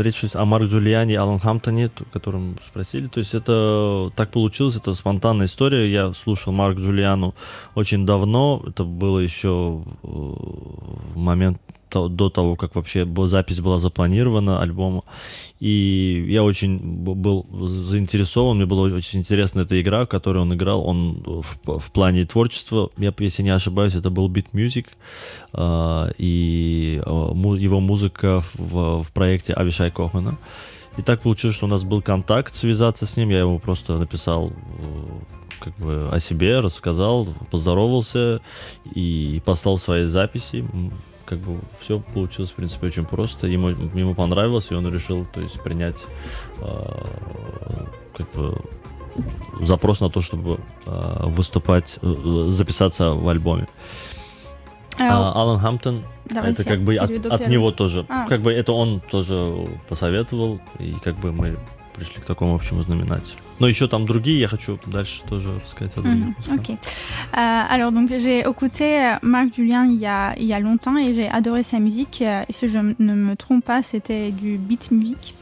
речь 0.00 0.20
идет 0.20 0.36
о 0.36 0.46
Марк 0.46 0.64
Джулиане 0.64 1.12
и 1.12 1.16
Алан 1.16 1.38
Хамптоне, 1.38 1.90
котором 2.10 2.56
спросили, 2.66 3.06
то 3.06 3.18
есть 3.18 3.34
это 3.34 4.10
так 4.16 4.30
получилось, 4.30 4.76
это 4.76 4.94
спонтанная 4.94 5.44
история. 5.44 5.92
Я 5.92 6.14
слушал 6.14 6.54
Марк 6.54 6.78
Джулиану 6.78 7.34
очень 7.74 8.06
давно, 8.06 8.62
это 8.66 8.84
было 8.84 9.18
еще 9.18 9.84
э, 9.84 10.06
в 10.06 11.18
момент 11.18 11.60
до 11.92 12.30
того, 12.30 12.56
как 12.56 12.74
вообще 12.74 13.06
запись 13.26 13.60
была 13.60 13.78
запланирована 13.78 14.60
альбома. 14.60 15.02
И 15.60 16.26
я 16.28 16.42
очень 16.42 16.78
был 16.78 17.46
заинтересован, 17.68 18.56
мне 18.56 18.66
была 18.66 18.82
очень 18.82 19.20
интересна 19.20 19.60
эта 19.60 19.80
игра, 19.80 20.06
которую 20.06 20.42
он 20.42 20.54
играл. 20.54 20.84
Он 20.84 21.22
в, 21.24 21.78
в 21.78 21.92
плане 21.92 22.24
творчества, 22.24 22.90
я, 22.96 23.14
если 23.18 23.42
не 23.42 23.50
ошибаюсь, 23.50 23.94
это 23.94 24.10
был 24.10 24.28
Beat 24.28 24.46
Music, 24.52 24.86
а, 25.52 26.10
и 26.18 27.00
а, 27.06 27.32
его 27.56 27.80
музыка 27.80 28.42
в, 28.54 29.02
в 29.02 29.12
проекте 29.12 29.52
Авишай 29.52 29.90
Кохана. 29.90 30.36
И 30.98 31.02
так 31.02 31.22
получилось, 31.22 31.56
что 31.56 31.66
у 31.66 31.68
нас 31.68 31.84
был 31.84 32.02
контакт 32.02 32.54
связаться 32.54 33.06
с 33.06 33.16
ним, 33.16 33.30
я 33.30 33.40
ему 33.40 33.58
просто 33.58 33.96
написал 33.96 34.50
э, 34.50 34.52
как 35.60 35.76
бы 35.76 36.08
о 36.12 36.20
себе, 36.20 36.60
рассказал, 36.60 37.26
поздоровался 37.50 38.40
и 38.94 39.40
послал 39.44 39.78
свои 39.78 40.06
записи. 40.06 40.64
Как 41.32 41.40
бы 41.40 41.58
все 41.80 41.98
получилось, 42.12 42.50
в 42.50 42.54
принципе, 42.54 42.88
очень 42.88 43.06
просто. 43.06 43.46
Ему, 43.46 43.68
ему 43.70 44.14
понравилось, 44.14 44.70
и 44.70 44.74
он 44.74 44.92
решил, 44.92 45.26
то 45.32 45.40
есть, 45.40 45.58
принять 45.62 46.04
э, 46.60 47.04
как 48.14 48.30
бы 48.32 48.60
запрос 49.62 50.00
на 50.00 50.10
то, 50.10 50.20
чтобы 50.20 50.58
э, 50.84 51.26
выступать, 51.28 51.98
э, 52.02 52.44
записаться 52.48 53.12
в 53.12 53.26
альбоме. 53.28 53.66
А, 55.00 55.32
Алан 55.32 55.58
Хамптон, 55.58 56.02
это 56.28 56.64
как 56.64 56.82
бы 56.82 56.96
от, 56.96 57.24
от 57.24 57.48
него 57.48 57.72
тоже. 57.72 58.04
А. 58.10 58.28
Как 58.28 58.42
бы 58.42 58.52
это 58.52 58.72
он 58.72 59.00
тоже 59.00 59.66
посоветовал, 59.88 60.60
и 60.78 60.96
как 61.02 61.16
бы 61.16 61.32
мы 61.32 61.56
пришли 61.95 62.19
к 62.21 62.25
такому 62.25 62.53
общему 62.55 62.83
знаменателю. 62.83 63.37
Но 63.59 63.67
еще 63.67 63.87
там 63.87 64.05
другие, 64.05 64.39
я 64.39 64.47
хочу 64.47 64.77
дальше 64.85 65.21
тоже 65.27 65.49
рассказать 65.59 65.97
о 65.97 66.01
других. 66.01 66.25
Mhm, 66.47 66.59
ok. 66.59 66.69
Euh, 66.69 67.63
alors 67.69 67.91
donc 67.91 68.09
j'ai 68.09 68.41
écouté 68.41 68.99
euh, 69.03 69.15
Marc 69.23 69.55
Julien 69.55 69.85
il 69.87 69.97
y 69.97 70.05
a, 70.05 70.35
il 70.37 70.45
y 70.45 70.53
a 70.53 70.59
longtemps 70.59 70.95
et 70.95 71.15
j'ai 71.15 71.27
adoré 71.27 71.63
sa 71.63 71.79
musique. 71.79 72.21
Euh, 72.21 72.43
Et 72.47 72.53
si 72.53 72.67
je 72.69 72.77
m- 72.77 72.93
ne 72.99 73.15
me 73.15 73.35
trompe 73.35 73.65
pas, 73.65 73.81
c'était 73.81 74.29
du 74.29 74.57
beat 74.59 74.91
music. 74.91 75.33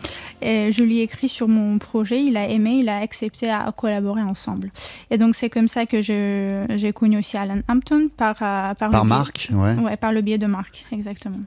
Et 0.42 0.72
je 0.72 0.82
lui 0.84 1.00
ai 1.00 1.02
écrit 1.04 1.28
sur 1.28 1.50
mon 1.50 1.78
projet, 1.78 2.24
il 2.24 2.38
a 2.38 2.48
aimé, 2.48 2.78
il 2.80 2.88
a 2.88 3.00
accepté 3.00 3.50
à 3.50 3.70
collaborer 3.76 4.22
ensemble. 4.22 4.72
Et 5.12 5.18
donc 5.18 5.36
c'est 5.36 5.50
comme 5.50 5.68
ça 5.68 5.86
que 5.86 6.02
je- 6.02 6.66
j'ai 6.78 6.94
connu 6.94 7.18
aussi 7.18 7.36
Alan 7.36 7.60
Hampton 7.68 8.08
par 8.16 8.36
euh, 8.42 8.74
par, 8.76 8.90
le 8.90 8.94
Par 8.94 9.04
biais- 9.04 9.10
Marc, 9.10 9.50
ouais. 9.52 9.76
Ouais, 9.84 9.98
par 9.98 10.14
le 10.14 10.22
biais 10.22 10.38
de 10.38 10.46
Marc, 10.48 10.86
exactement. 10.94 11.40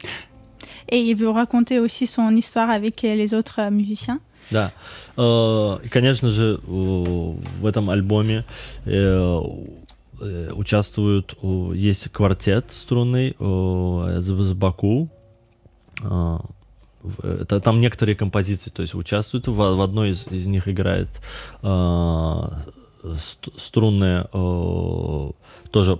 Et 0.91 1.01
il 1.01 1.15
veut 1.17 1.31
raconter 1.31 1.79
aussi 1.79 2.07
son 2.07 2.31
histoire 2.37 2.69
avec 2.69 3.05
euh, 3.05 3.15
les 3.15 3.33
autres 3.33 3.61
euh, 3.61 3.71
musiciens. 3.71 4.21
Да. 4.52 4.72
Э, 5.18 5.80
И, 5.84 5.90
конечно 5.90 6.30
же, 6.30 6.60
в 6.66 7.66
этом 7.66 7.90
альбоме 7.90 8.46
э, 8.86 9.42
э, 10.22 10.52
участвуют, 10.54 11.36
есть 11.74 12.10
квартет 12.10 12.66
струнный 12.72 13.30
из 13.32 14.54
Баку. 14.54 15.10
Это, 17.22 17.60
там 17.60 17.82
некоторые 17.82 18.16
композиции, 18.16 18.70
то 18.70 18.82
есть 18.82 18.96
участвуют. 18.96 19.48
В, 19.48 19.56
в 19.56 19.82
одной 19.82 20.12
из, 20.12 20.26
из 20.28 20.46
них 20.46 20.70
играет 20.70 21.10
э, 21.62 22.42
ст- 23.04 23.50
струнная 23.60 24.30
э, 24.32 25.32
тоже 25.72 26.00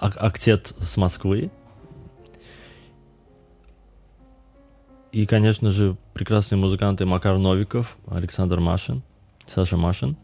ак- 0.00 0.22
актет 0.22 0.74
с 0.80 0.96
Москвы. 0.98 1.50
И, 5.14 5.26
конечно 5.26 5.70
же, 5.70 5.96
прекрасные 6.12 6.58
музыканты 6.58 7.06
Макар 7.06 7.38
Новиков, 7.38 7.98
Александр 8.08 8.58
Машин, 8.58 9.04
Саша 9.46 9.76
Машин. 9.76 10.16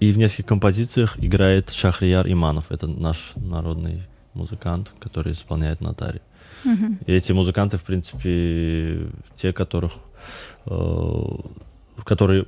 И 0.00 0.10
в 0.10 0.18
нескольких 0.18 0.46
композициях 0.46 1.16
играет 1.22 1.70
Шахрияр 1.70 2.26
Иманов. 2.26 2.72
Это 2.72 2.88
наш 2.88 3.34
народный 3.36 4.02
музыкант, 4.34 4.90
который 4.98 5.34
исполняет 5.34 5.80
нотари. 5.80 6.20
Мгм. 6.64 6.98
И 7.06 7.12
эти 7.12 7.30
музыканты, 7.30 7.76
в 7.76 7.84
принципе, 7.84 9.06
те, 9.36 9.52
которых, 9.52 9.92
э, 10.66 11.22
которые 12.04 12.46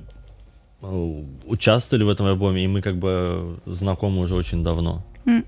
э, 0.81 1.23
участвовали 1.45 2.03
в 2.03 2.09
этом 2.09 2.25
альбоме, 2.25 2.65
и 2.65 2.67
мы 2.67 2.81
как 2.81 2.97
бы 2.97 3.61
знакомы 3.65 4.19
уже 4.23 4.35
очень 4.35 4.61
давно. 4.61 5.05
Mm. 5.23 5.45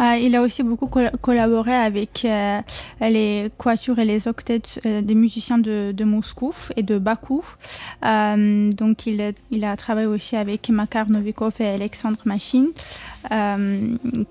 Euh, 0.00 0.16
il 0.16 0.34
a 0.34 0.42
aussi 0.42 0.62
beaucoup 0.62 0.86
col- 0.86 1.10
collaboré 1.20 1.74
avec 1.74 2.24
euh, 2.24 2.60
les 3.00 3.50
quatuors 3.58 3.98
et 3.98 4.04
les 4.04 4.28
octets 4.28 4.62
euh, 4.86 5.02
des 5.02 5.14
musiciens 5.14 5.58
de, 5.58 6.04
Moscou 6.04 6.54
et 6.76 6.82
de 6.82 6.98
Bakou. 6.98 7.44
Donc 8.02 9.06
il, 9.06 9.64
a 9.64 9.76
travaillé 9.76 10.06
aussi 10.06 10.36
avec 10.36 10.68
Makar 10.70 11.08
Novikov 11.10 11.54
et 11.60 11.68
Alexandre 11.68 12.20
Machine, 12.24 12.68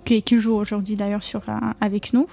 qui, 0.06 0.21
qui 0.23 0.39
joue 0.39 0.56
aujourd'hui 0.56 0.95
d'ailleurs 0.95 1.21
avec 1.80 2.13
nous, 2.13 2.28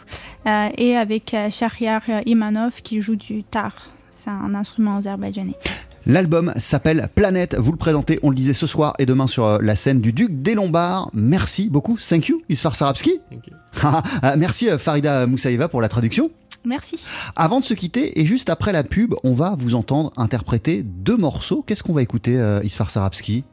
et 0.76 0.96
avec 0.96 1.36
Shahriar 1.50 2.02
Imanov 2.24 2.82
qui 2.82 3.00
joue 3.00 3.16
du 3.16 3.44
tar. 3.44 3.90
C'est 4.10 4.30
un 4.30 4.54
instrument 4.54 4.96
azerbaïdjanais. 4.96 5.56
L'album 6.05 6.51
s'appelle 6.57 7.09
Planète. 7.13 7.55
Vous 7.57 7.71
le 7.71 7.77
présentez, 7.77 8.19
on 8.23 8.29
le 8.29 8.35
disait 8.35 8.53
ce 8.55 8.65
soir 8.67 8.93
et 8.97 9.05
demain 9.05 9.27
sur 9.27 9.45
euh, 9.45 9.59
la 9.61 9.75
scène 9.75 10.01
du 10.01 10.13
Duc 10.13 10.41
des 10.41 10.55
Lombards. 10.55 11.09
Merci 11.13 11.69
beaucoup. 11.69 11.97
Thank 11.97 12.27
you, 12.29 12.41
Isfar 12.49 12.75
Sarabski. 12.75 13.19
Ah, 13.83 14.35
Merci 14.37 14.69
euh, 14.69 14.77
Farida 14.77 15.27
Moussaïva 15.27 15.67
pour 15.67 15.81
la 15.81 15.89
traduction. 15.89 16.31
Merci. 16.63 16.97
Avant 17.35 17.59
de 17.59 17.65
se 17.65 17.73
quitter 17.73 18.19
et 18.19 18.25
juste 18.25 18.49
après 18.51 18.71
la 18.71 18.83
pub, 18.83 19.15
on 19.23 19.33
va 19.33 19.55
vous 19.57 19.73
entendre 19.73 20.11
interpréter 20.17 20.83
deux 20.83 21.17
morceaux. 21.17 21.63
Qu'est-ce 21.65 21.81
qu'on 21.81 21.93
va 21.93 22.03
écouter, 22.03 22.37
euh, 22.37 22.61
Isfar 22.63 22.89
Sarabski 22.91 23.43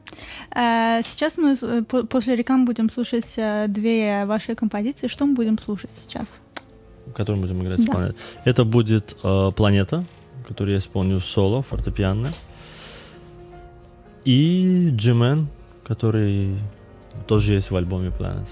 Э, 0.55 1.01
Сейчас 1.03 1.37
мы 1.37 1.55
э, 1.61 1.81
по- 1.83 2.03
после 2.03 2.35
рекламы 2.35 2.65
будем 2.65 2.89
слушать 2.89 3.33
э, 3.37 3.67
две 3.67 4.25
ваши 4.25 4.53
композиции. 4.55 5.07
Что 5.07 5.25
мы 5.25 5.33
будем 5.33 5.57
слушать 5.57 5.91
сейчас? 5.95 6.39
которым 7.15 7.41
будем 7.41 7.59
играть 7.63 7.83
Да. 7.85 7.91
«Планета». 7.91 8.15
Это 8.45 8.63
будет 8.65 9.15
э, 9.23 9.49
«Планета», 9.55 10.03
которую 10.47 10.73
я 10.73 10.79
исполню 10.79 11.19
соло, 11.19 11.61
фортепиано. 11.61 12.31
И 14.25 14.89
«Джимен», 14.95 15.47
который 15.85 16.55
тоже 17.27 17.53
есть 17.53 17.71
в 17.71 17.75
альбоме 17.75 18.11
«Planet». 18.11 18.47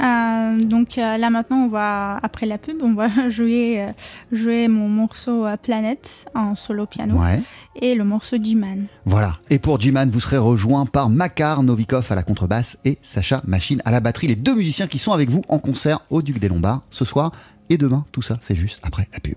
Euh, 0.00 0.64
donc 0.64 0.98
euh, 0.98 1.16
là 1.18 1.30
maintenant, 1.30 1.58
on 1.58 1.68
va 1.68 2.16
après 2.20 2.46
la 2.46 2.58
pub, 2.58 2.78
on 2.82 2.94
va 2.94 3.06
jouer 3.30 3.80
euh, 3.80 3.92
jouer 4.32 4.66
mon 4.66 4.88
morceau 4.88 5.46
euh, 5.46 5.56
Planète 5.56 6.26
en 6.34 6.56
solo 6.56 6.84
piano 6.86 7.16
Ouais. 7.16 7.40
et 7.80 7.94
le 7.94 8.02
morceau 8.02 8.36
G-Man. 8.42 8.86
Voilà. 9.04 9.38
Et 9.50 9.60
pour 9.60 9.78
Jiman, 9.80 10.10
vous 10.10 10.18
serez 10.18 10.36
rejoint 10.38 10.84
par 10.86 11.10
Makar 11.10 11.62
Novikov 11.62 12.10
à 12.10 12.16
la 12.16 12.24
contrebasse 12.24 12.76
et 12.84 12.98
Sacha 13.04 13.40
Machine 13.46 13.80
à 13.84 13.92
la 13.92 14.00
batterie. 14.00 14.26
Les 14.26 14.34
deux 14.34 14.56
musiciens 14.56 14.88
qui 14.88 14.98
sont 14.98 15.12
avec 15.12 15.30
vous 15.30 15.42
en 15.48 15.60
concert 15.60 16.00
au 16.10 16.22
Duc 16.22 16.40
des 16.40 16.48
Lombards 16.48 16.82
ce 16.90 17.04
soir 17.04 17.30
et 17.70 17.78
demain. 17.78 18.04
Tout 18.10 18.22
ça, 18.22 18.38
c'est 18.42 18.56
juste 18.56 18.80
après 18.82 19.08
la 19.12 19.20
pub. 19.20 19.36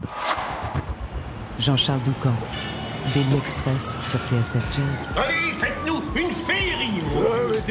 Jean-Charles 1.63 2.03
Doucan, 2.03 2.35
Daily 3.15 3.37
Express 3.37 4.01
sur 4.03 4.19
TSF 4.27 4.65
Jazz. 4.75 5.13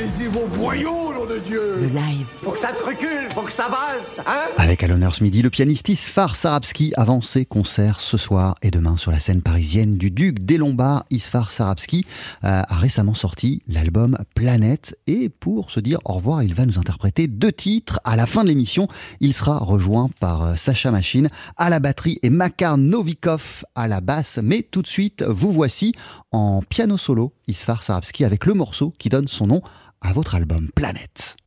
Vos 0.04 0.48
boyaux, 0.48 1.14
nom 1.14 1.28
de 1.28 1.38
Dieu 1.38 1.76
Le 1.80 1.88
live. 1.88 2.26
Faut 2.42 2.52
que 2.52 2.60
ça 2.60 2.74
te 2.74 2.84
recule, 2.84 3.30
faut 3.36 3.44
que 3.44 3.52
ça 3.52 3.66
avance, 3.66 4.20
hein 4.26 4.48
Avec 4.58 4.82
à 4.82 4.88
l'honneur 4.88 5.14
ce 5.14 5.24
midi 5.24 5.44
le 5.44 5.52
pianiste 5.52 5.90
Isfar 5.90 6.36
Sarabski 6.36 6.92
avant 6.98 7.22
ses 7.22 7.46
concerts 7.46 8.00
ce 8.00 8.18
soir 8.18 8.56
et 8.64 8.72
demain 8.72 8.98
sur 8.98 9.12
la 9.12 9.20
scène 9.20 9.44
parisienne 9.44 9.98
du 9.98 10.10
Duc 10.10 10.40
des 10.40 10.58
Lombards. 10.58 11.06
Isfar 11.12 11.52
Sarabski 11.52 12.08
euh, 12.44 12.64
a 12.68 12.76
récemment 12.76 13.14
sorti 13.14 13.62
l'album 13.68 14.18
Planète 14.34 14.98
et 15.06 15.30
pour 15.30 15.70
se 15.70 15.80
dire 15.80 16.00
au 16.06 16.14
revoir, 16.14 16.42
il 16.42 16.56
va 16.56 16.66
nous 16.66 16.80
interpréter 16.80 17.28
deux 17.28 17.52
titres. 17.52 18.00
À 18.04 18.16
la 18.16 18.26
fin 18.26 18.42
de 18.44 18.50
l'émission, 18.50 18.88
il 19.20 19.36
sera 19.36 19.60
rejoint 19.60 20.10
par 20.20 20.42
euh, 20.42 20.56
Sacha 20.56 20.90
Machine 20.90 21.30
à 21.58 21.70
la 21.70 21.80
batterie 21.80 22.18
et 22.24 22.32
Makar 22.32 22.80
Novikov 22.80 23.66
à 23.76 23.88
la 23.88 24.02
basse. 24.02 24.40
Mais 24.42 24.64
tout 24.64 24.82
de 24.82 24.88
suite, 24.88 25.24
vous 25.28 25.52
voici 25.52 25.94
en 26.32 26.64
piano 26.68 26.98
solo 26.98 27.34
Isfar 27.48 27.84
Sarabski 27.84 28.26
avec 28.26 28.48
le 28.48 28.56
morceau 28.56 28.94
qui 28.98 29.10
donne 29.10 29.28
son 29.28 29.46
nom 29.46 29.62
à 30.02 30.14
votre 30.14 30.36
album 30.36 30.70
Planète. 30.76 31.38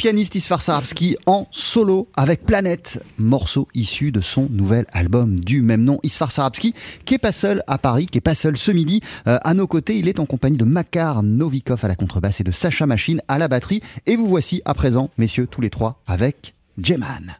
Pianiste 0.00 0.34
Isfar 0.34 0.62
Sarabski 0.62 1.18
en 1.26 1.46
solo 1.50 2.08
avec 2.16 2.46
Planète, 2.46 3.04
morceau 3.18 3.68
issu 3.74 4.12
de 4.12 4.22
son 4.22 4.48
nouvel 4.48 4.86
album 4.94 5.38
du 5.38 5.60
même 5.60 5.82
nom. 5.82 5.98
Isfar 6.02 6.32
Sarabski 6.32 6.72
qui 7.04 7.12
est 7.12 7.18
pas 7.18 7.32
seul 7.32 7.62
à 7.66 7.76
Paris, 7.76 8.06
qui 8.06 8.16
est 8.16 8.22
pas 8.22 8.34
seul 8.34 8.56
ce 8.56 8.70
midi. 8.70 9.02
Euh, 9.26 9.38
à 9.44 9.52
nos 9.52 9.66
côtés, 9.66 9.98
il 9.98 10.08
est 10.08 10.18
en 10.18 10.24
compagnie 10.24 10.56
de 10.56 10.64
Makar 10.64 11.22
Novikov 11.22 11.84
à 11.84 11.88
la 11.88 11.96
contrebasse 11.96 12.40
et 12.40 12.44
de 12.44 12.50
Sacha 12.50 12.86
Machine 12.86 13.20
à 13.28 13.36
la 13.36 13.48
batterie. 13.48 13.82
Et 14.06 14.16
vous 14.16 14.26
voici 14.26 14.62
à 14.64 14.72
présent, 14.72 15.10
messieurs, 15.18 15.46
tous 15.46 15.60
les 15.60 15.68
trois 15.68 16.00
avec 16.06 16.54
Jeman. 16.78 17.36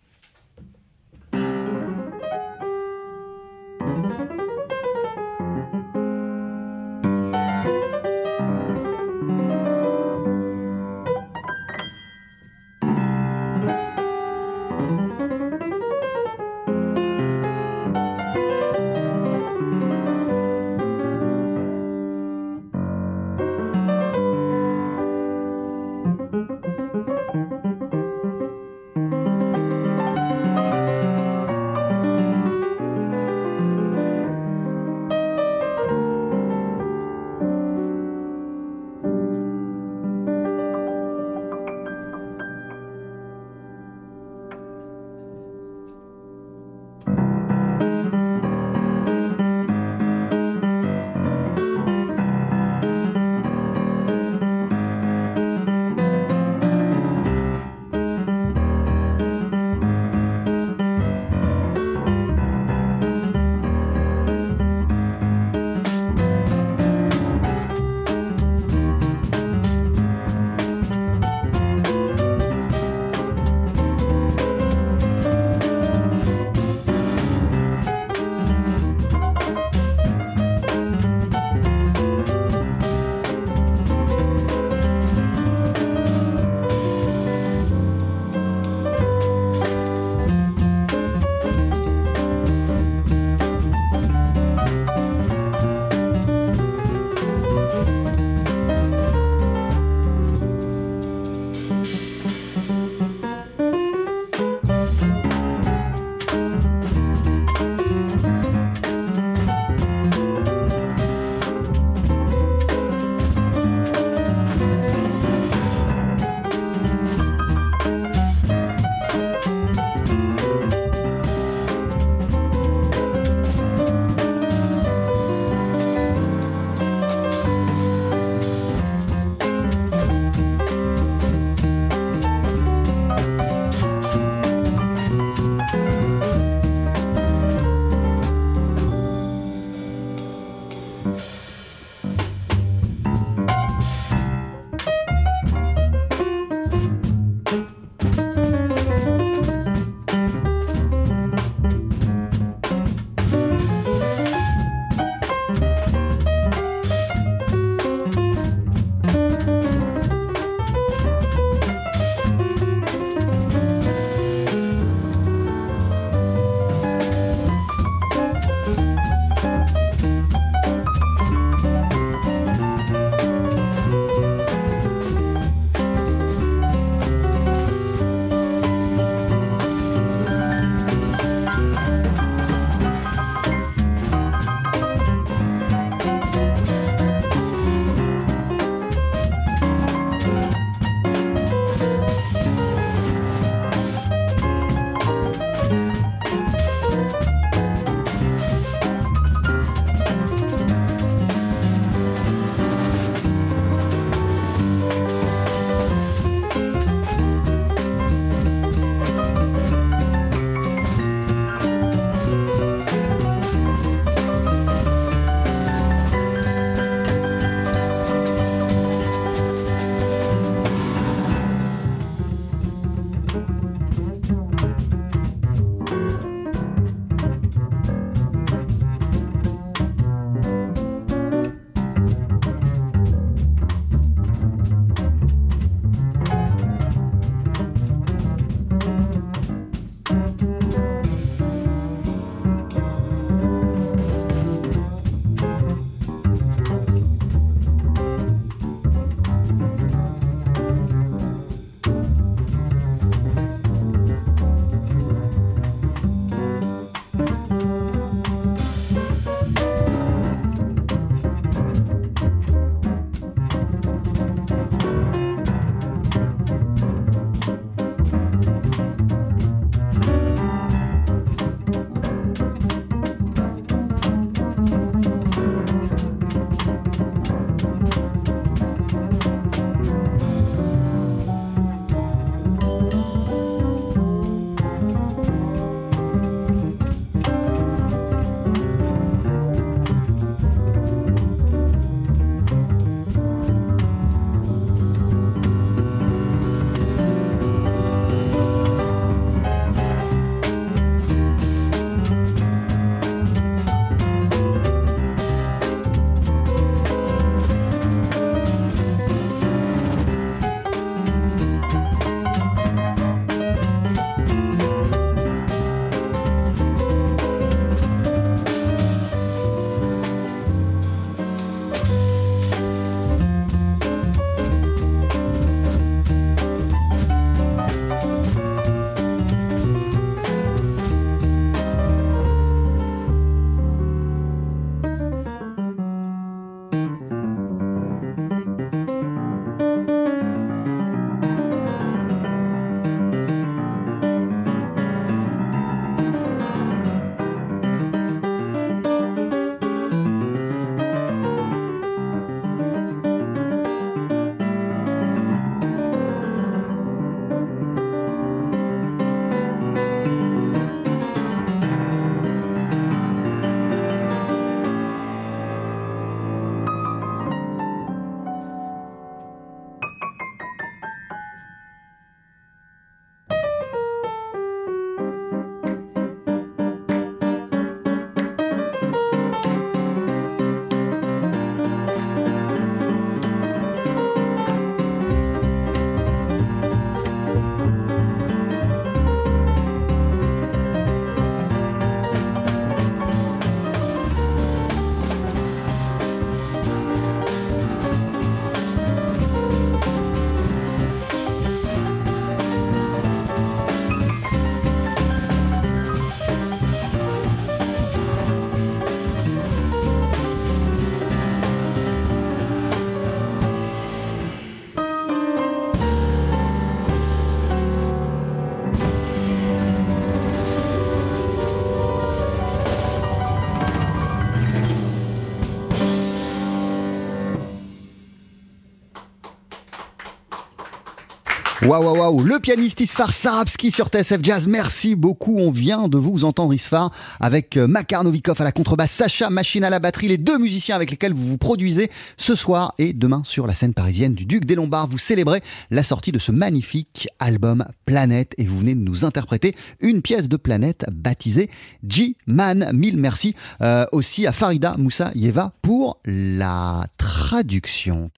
Waouh, 431.71 431.85
waouh, 431.85 431.99
waouh. 431.99 432.25
Le 432.25 432.41
pianiste 432.41 432.81
Isfar 432.81 433.13
Sarabski 433.13 433.71
sur 433.71 433.87
TSF 433.87 434.19
Jazz. 434.25 434.49
Merci 434.49 434.97
beaucoup. 434.97 435.39
On 435.39 435.53
vient 435.53 435.87
de 435.87 435.99
vous 435.99 436.25
entendre 436.25 436.53
Isfar 436.53 436.91
avec 437.21 437.57
euh, 437.57 437.69
Makar 437.69 438.03
Novikov 438.03 438.41
à 438.41 438.43
la 438.43 438.51
contrebasse, 438.51 438.91
Sacha 438.91 439.31
Machine 439.31 439.63
à 439.63 439.71
la 439.71 439.79
batterie, 439.79 440.09
les 440.09 440.19
deux 440.19 440.37
musiciens 440.37 440.75
avec 440.75 440.91
lesquels 440.91 441.13
vous 441.13 441.25
vous 441.25 441.39
produisez 441.39 441.89
ce 442.17 442.35
soir 442.35 442.75
et 442.79 442.93
demain 442.93 443.23
sur 443.25 443.47
la 443.47 443.55
scène 443.55 443.73
parisienne 443.73 444.15
du 444.15 444.27
Duc 444.27 444.47
des 444.47 444.57
Lombards. 444.57 444.89
Vous 444.89 444.99
célébrez 444.99 445.43
la 445.71 445.85
sortie 445.85 446.11
de 446.11 446.19
ce 446.19 446.33
magnifique 446.33 447.07
album 447.21 447.65
Planète 447.87 448.35
et 448.37 448.47
vous 448.47 448.59
venez 448.59 448.75
de 448.75 448.81
nous 448.81 449.05
interpréter 449.05 449.55
une 449.79 450.03
pièce 450.03 450.29
de 450.29 450.37
Planète 450.37 450.87
baptisée 450.91 451.51
G-Man. 451.87 452.73
Mille 452.75 452.97
merci 452.97 453.37
euh, 453.61 453.87
aussi 453.93 454.27
à 454.27 454.33
Farida 454.33 454.75
Moussa 454.77 455.13
Yeva 455.15 455.53
pour 455.63 456.01
la 456.05 456.89
traduction. 456.99 458.09